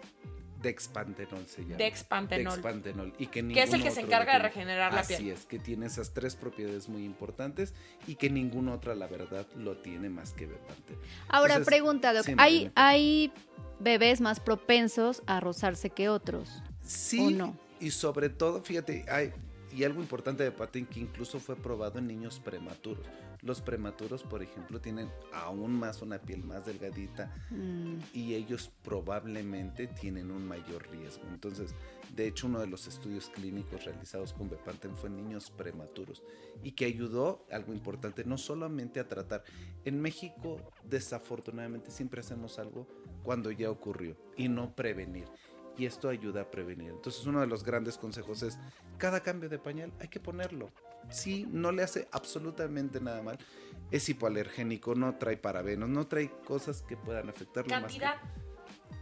[0.61, 1.77] Dexpantenol se llama.
[1.77, 2.53] Dexpantenol.
[2.53, 3.13] Dexpantenol.
[3.17, 5.29] Y que, Que es el que se encarga de regenerar la Así piel.
[5.29, 7.73] es, que tiene esas tres propiedades muy importantes
[8.07, 10.97] y que ninguna otra, la verdad, lo tiene más que Bepantén.
[11.29, 12.71] Ahora, Entonces, pregunta, Doc, ¿hay, Mariana.
[12.75, 13.31] ¿hay
[13.79, 16.61] bebés más propensos a rozarse que otros?
[16.83, 17.57] Sí, ¿O no?
[17.79, 19.31] y sobre todo, fíjate, hay,
[19.73, 23.05] y algo importante de Paten que incluso fue probado en niños prematuros.
[23.41, 29.87] Los prematuros, por ejemplo, tienen aún más una piel más delgadita Mm, y ellos probablemente
[29.87, 31.23] tienen un mayor riesgo.
[31.29, 31.73] Entonces,
[32.15, 36.23] de hecho, uno de los estudios clínicos realizados con Bepanten fue en niños prematuros
[36.63, 39.43] y que ayudó, algo importante, no solamente a tratar.
[39.85, 42.87] En México, desafortunadamente, siempre hacemos algo
[43.23, 45.27] cuando ya ocurrió y no prevenir.
[45.77, 46.91] Y esto ayuda a prevenir.
[46.91, 48.59] Entonces, uno de los grandes consejos es,
[48.97, 50.71] cada cambio de pañal hay que ponerlo.
[51.09, 53.37] Sí, no le hace absolutamente nada mal.
[53.91, 58.15] Es hipoalergénico, no trae parabenos, no trae cosas que puedan afectarlo más que- Cantidad.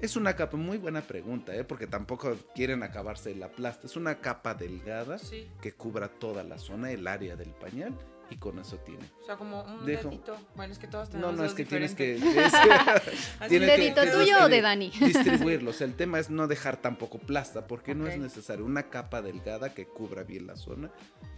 [0.01, 1.63] es una capa, muy buena pregunta, ¿eh?
[1.65, 3.87] porque tampoco quieren acabarse la plasta.
[3.87, 5.49] Es una capa delgada Sí.
[5.61, 7.93] que cubra toda la zona, el área del pañal,
[8.29, 9.05] y con eso tiene.
[9.21, 10.37] O sea, como un Dejo- dedito.
[10.55, 12.13] Bueno, es que todos No, tenemos no, es dedos que tienes que...
[12.15, 12.53] diferentes.
[13.41, 14.89] es- tienes ¿Un que- dedito tienes tuyo que o de Dani?
[14.99, 15.69] Distribuirlo.
[15.71, 18.65] O sea, el tema es no dejar tampoco plasta, porque no es necesario.
[18.65, 20.91] Una capa delgada que cubra bien la zona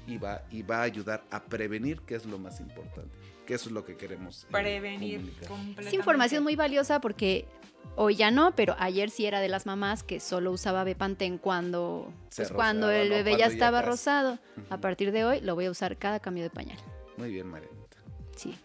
[0.08, 3.16] y va, y va a ayudar a prevenir, que es lo más importante.
[3.46, 4.44] Que eso es lo que queremos.
[4.44, 5.88] eh, Prevenir completamente.
[5.88, 7.48] Es información muy valiosa porque
[7.96, 12.14] hoy ya no, pero ayer sí era de las mamás que solo usaba Bepantén cuando,
[12.36, 14.40] pues, cuando el bebé ya ya estaba rosado.
[14.70, 16.78] A partir de hoy lo voy a usar cada cambio de pañal.
[17.18, 17.98] Muy bien, Marianita.
[18.36, 18.58] Sí.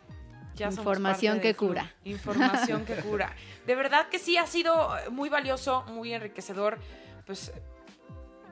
[0.55, 1.93] Ya Información que cura.
[2.05, 3.35] Información que cura.
[3.67, 6.79] De verdad que sí ha sido muy valioso, muy enriquecedor,
[7.27, 7.53] pues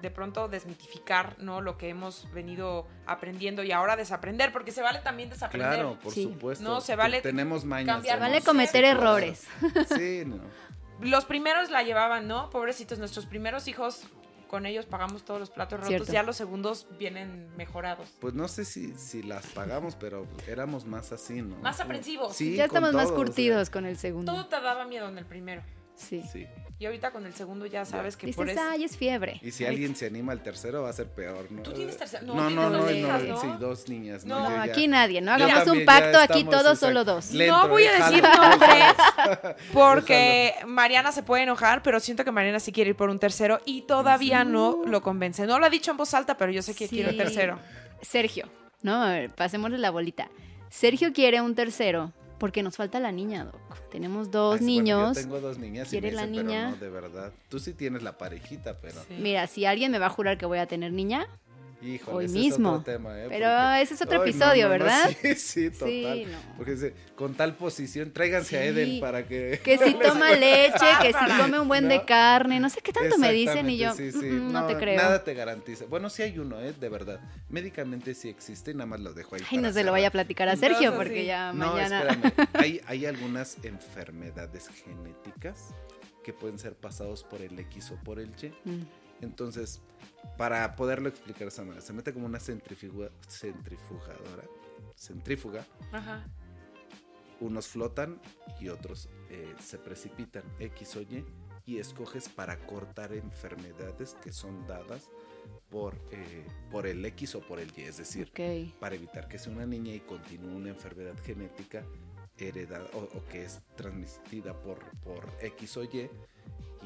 [0.02, 1.60] de pronto desmitificar, ¿no?
[1.60, 5.72] Lo que hemos venido aprendiendo y ahora desaprender, porque se vale también desaprender.
[5.74, 6.24] Claro, por Sí.
[6.24, 6.64] supuesto.
[6.64, 7.94] No, se vale Tenemos mañas.
[7.94, 9.46] cambiar Vale cometer sí, errores.
[9.96, 10.40] Sí, no.
[11.00, 12.50] Los primeros la llevaban, ¿no?
[12.50, 14.04] Pobrecitos, nuestros primeros hijos,
[14.48, 16.12] con ellos pagamos todos los platos rotos, Cierto.
[16.12, 18.08] ya los segundos vienen mejorados.
[18.20, 21.56] Pues no sé si, si las pagamos, pero éramos más así, ¿no?
[21.56, 22.36] Más aprensivos.
[22.36, 24.32] Sí, ya estamos más todo, o sea, curtidos con el segundo.
[24.32, 25.62] Todo te daba miedo en el primero.
[25.94, 26.22] Sí.
[26.32, 26.46] Sí.
[26.82, 28.70] Y ahorita con el segundo ya sabes que por Dices, eso...
[28.72, 29.38] ay, es fiebre.
[29.40, 31.62] Y si alguien se anima al tercero, va a ser peor, ¿no?
[31.62, 32.26] ¿Tú tienes tercero?
[32.26, 33.40] No, No, no, no, dos no, hijas, ¿no?
[33.40, 34.24] sí, dos niñas.
[34.24, 35.30] No, No, ya- aquí nadie, ¿no?
[35.30, 37.30] Hagamos un pacto, aquí todos, solo dos.
[37.30, 42.58] Le no voy a decir nombres porque Mariana se puede enojar, pero siento que Mariana
[42.58, 45.46] sí quiere ir por un tercero y todavía no lo convence.
[45.46, 46.96] No lo ha dicho en voz alta, pero yo sé que Sí.
[46.96, 47.60] quiere un tercero.
[48.00, 48.48] Sergio,
[48.82, 50.28] no, a ver, pasémosle la bolita.
[50.68, 52.12] Sergio quiere un tercero
[52.42, 53.88] porque nos falta la niña, Doc.
[53.88, 55.16] Tenemos dos Ay, bueno, niños.
[55.16, 56.70] yo tengo dos niñas y ¿Quiere me la pero niña?
[56.70, 57.32] no, de verdad.
[57.48, 59.00] Tú sí tienes la parejita, pero...
[59.06, 59.14] Sí.
[59.20, 61.28] Mira, si alguien me va a jurar que voy a tener niña,
[61.82, 62.74] Híjole, Hoy ese mismo.
[62.74, 63.26] Es otro tema, ¿eh?
[63.28, 65.10] Pero Porque- ese es otro no, episodio, no, no, ¿verdad?
[65.22, 65.88] Sí, sí, total.
[65.88, 66.38] Sí, no.
[66.56, 68.68] Porque dice, con tal posición, tráiganse a Sí.
[68.68, 69.60] Edel para que...
[69.64, 72.06] Que si toma leche, que si come un buen de No.
[72.06, 74.18] carne, no sé qué tanto me dicen y yo sí, sí.
[74.26, 74.96] "Mm, mm, no, te creo.
[74.96, 75.84] Nada te garantiza.
[75.86, 76.72] Bueno, sí hay uno, ¿eh?
[76.78, 77.20] De verdad.
[77.48, 79.42] Médicamente sí existe, nada más lo dejo ahí.
[79.50, 81.26] Ay, no se lo vaya a platicar a Sergio porque sí.
[81.26, 82.00] ya No, mañana.
[82.02, 82.48] espérame.
[82.54, 85.74] Hay, hay algunas enfermedades genéticas
[86.22, 88.46] que pueden ser pasados por el X o por el Y.
[88.68, 88.86] Mm.
[89.22, 89.80] Entonces,
[90.36, 94.44] para poderlo explicar de esa manera, se mete como una centrifuga, centrifugadora,
[94.96, 96.24] centrífuga, Ajá.
[97.40, 98.20] unos flotan
[98.60, 101.24] y otros eh, se precipitan, X o Y,
[101.66, 105.10] y escoges para cortar enfermedades que son dadas
[105.70, 108.32] por, eh, por el X o por el Y, es decir,
[108.80, 111.84] para evitar que sea una niña y continúe una enfermedad genética
[112.38, 116.10] heredada o, o que es transmitida por, por X o Y.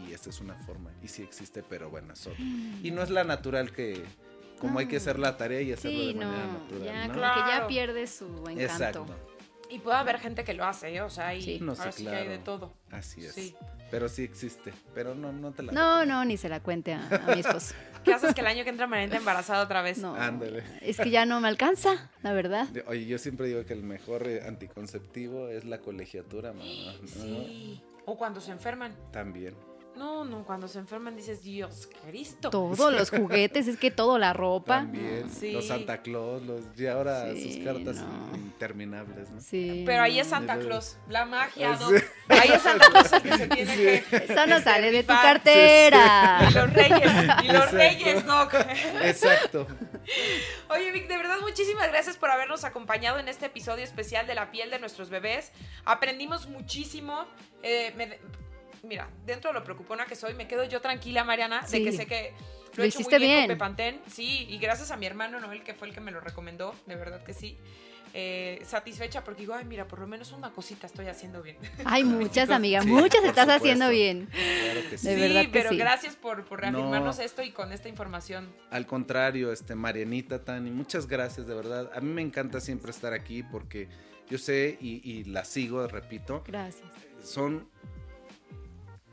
[0.07, 0.91] Y esta es una forma.
[1.03, 2.39] Y sí existe, pero bueno, es otra.
[2.83, 4.03] Y no es la natural que,
[4.61, 6.85] como hay que hacer la tarea y hacerlo Sí, de no, manera natural.
[6.85, 7.15] ya ¿no?
[7.15, 7.67] como que ya Claro.
[7.69, 8.61] pierde su encanto.
[8.61, 9.07] Exacto.
[9.69, 11.01] Y puede haber gente que lo hace, ¿eh?
[11.03, 11.61] O sea, y Sí.
[11.67, 12.31] Ahora sí que hay claro.
[12.31, 12.73] de todo.
[12.93, 13.33] Así es.
[13.35, 13.55] Sí.
[13.91, 14.73] Pero sí existe.
[14.95, 17.75] Pero no, no te la No, no, ni se la cuente a, a mi esposo.
[18.05, 19.99] ¿Qué haces que el año que entra Mariana embarazada otra vez?
[19.99, 20.63] No, Ándale.
[20.83, 22.69] es que ya no me alcanza, la verdad.
[22.87, 26.65] Oye, yo siempre digo que el mejor eh, anticonceptivo es la colegiatura, mamá.
[27.03, 27.09] ¿no?
[27.09, 27.83] Sí.
[28.05, 28.95] O cuando se enferman.
[29.13, 29.55] También.
[29.97, 32.51] No, no, cuando se enferman dices, Dios Cristo.
[32.51, 34.81] Todos los juguetes, es que todo, la ropa.
[34.81, 35.31] También.
[35.31, 35.53] Sí.
[35.53, 38.37] Los Santa Claus, los, y ahora Sí, sus cartas no.
[38.37, 39.41] interminables, ¿no?
[39.41, 39.83] Sí.
[39.87, 40.27] Pero ahí es.
[40.27, 41.89] Santa Claus, la magia, ¿no?
[41.89, 41.95] sí.
[42.29, 44.17] Ahí es Santa Claus el que se tiene que...
[44.17, 46.41] Eso no sale de tu cartera.
[46.51, 47.13] Y los reyes,
[47.45, 47.77] y los Exacto.
[47.77, 48.43] reyes, no.
[49.03, 49.67] Exacto.
[50.69, 54.51] Oye, Vic, de verdad, muchísimas gracias por habernos acompañado en este episodio especial de la
[54.51, 55.53] piel de nuestros bebés.
[55.85, 57.25] Aprendimos muchísimo.
[57.63, 58.19] Eh, me-
[58.87, 61.85] mira, dentro de lo preocupona que soy, me quedo yo tranquila, Mariana, de Sí.
[61.85, 62.33] que sé que
[62.73, 63.49] lo, Lo he hecho hiciste muy bien, bien.
[63.49, 64.01] con Pepantén.
[64.11, 66.97] Sí, y gracias a mi hermano Noel, que fue el que me lo recomendó, de
[66.97, 67.57] verdad que sí.
[68.19, 71.59] Eh, satisfecha porque digo, ay, mira, por lo menos una cosita estoy haciendo bien.
[71.85, 73.53] Hay muchas, amiga, Sí, muchas estás supuesto.
[73.53, 74.27] haciendo bien.
[74.31, 75.09] Claro que sí.
[75.09, 75.77] De sí, verdad que pero sí.
[75.77, 77.23] gracias por, por reafirmarnos No.
[77.23, 78.49] esto y con esta información.
[78.71, 81.91] Al contrario, este Marianita Tani, muchas gracias de verdad.
[81.95, 83.89] A mí me encanta siempre estar aquí porque
[84.31, 86.89] yo sé y, y la sigo, repito, Gracias.
[87.23, 87.69] son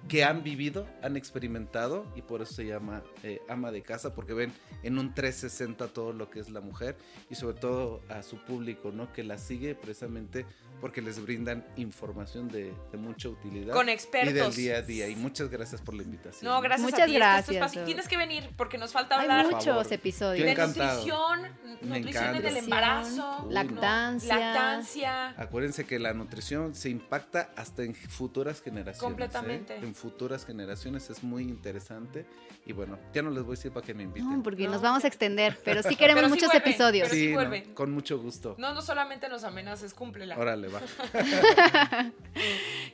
[0.07, 4.33] que han vivido, han experimentado y por eso se llama eh, ama de casa porque
[4.33, 4.51] ven
[4.83, 6.97] en un 360 todo lo que es la mujer
[7.29, 9.11] y sobre todo a su público, ¿no?
[9.13, 10.45] Que la sigue precisamente
[10.83, 13.73] porque les brindan información de, de mucha utilidad.
[13.73, 14.33] Con Y expertos.
[14.33, 15.07] del día a día.
[15.07, 16.43] Y muchas gracias por la invitación.
[16.51, 17.15] No, gracias a Muchas ti.
[17.15, 17.19] Este
[17.55, 17.85] gracias.
[17.85, 19.93] Tienes que venir porque nos falta Hay hablar muchos favor.
[19.93, 20.45] episodios.
[20.45, 21.41] De nutrición,
[21.83, 24.35] Me nutrición en el embarazo, Uy, Lactancia.
[24.37, 25.29] lactancia.
[25.41, 28.97] Acuérdense que la nutrición se impacta hasta en futuras generaciones.
[28.97, 29.05] ¿eh?
[29.05, 29.77] Completamente.
[29.77, 32.25] En futuras generaciones es muy interesante.
[32.65, 34.29] Y bueno, ya no les voy a decir para que me inviten.
[34.37, 34.71] No, porque No.
[34.71, 37.09] nos vamos a extender, pero sí queremos Pero sí muchos vuelve, episodios.
[37.09, 37.73] pero sí sí, no, vuelve.
[37.73, 38.55] con mucho gusto.
[38.57, 40.37] No, no solamente nos amenaces, cúmplela.
[40.37, 40.81] Órale, va.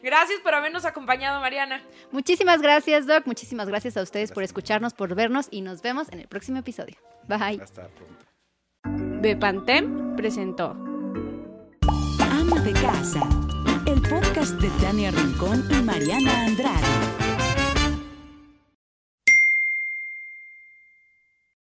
[0.03, 1.81] Gracias por habernos acompañado, Mariana.
[2.11, 3.25] Muchísimas gracias, Doc.
[3.25, 6.95] Muchísimas gracias a ustedes por escucharnos, por vernos y nos vemos en el próximo episodio.
[7.27, 7.61] Bye.
[7.61, 8.25] Hasta pronto.
[9.21, 10.71] Bepantem presentó.
[12.19, 13.27] Ama de casa,
[13.85, 17.18] el podcast de Tania Rincón y Mariana Andrade.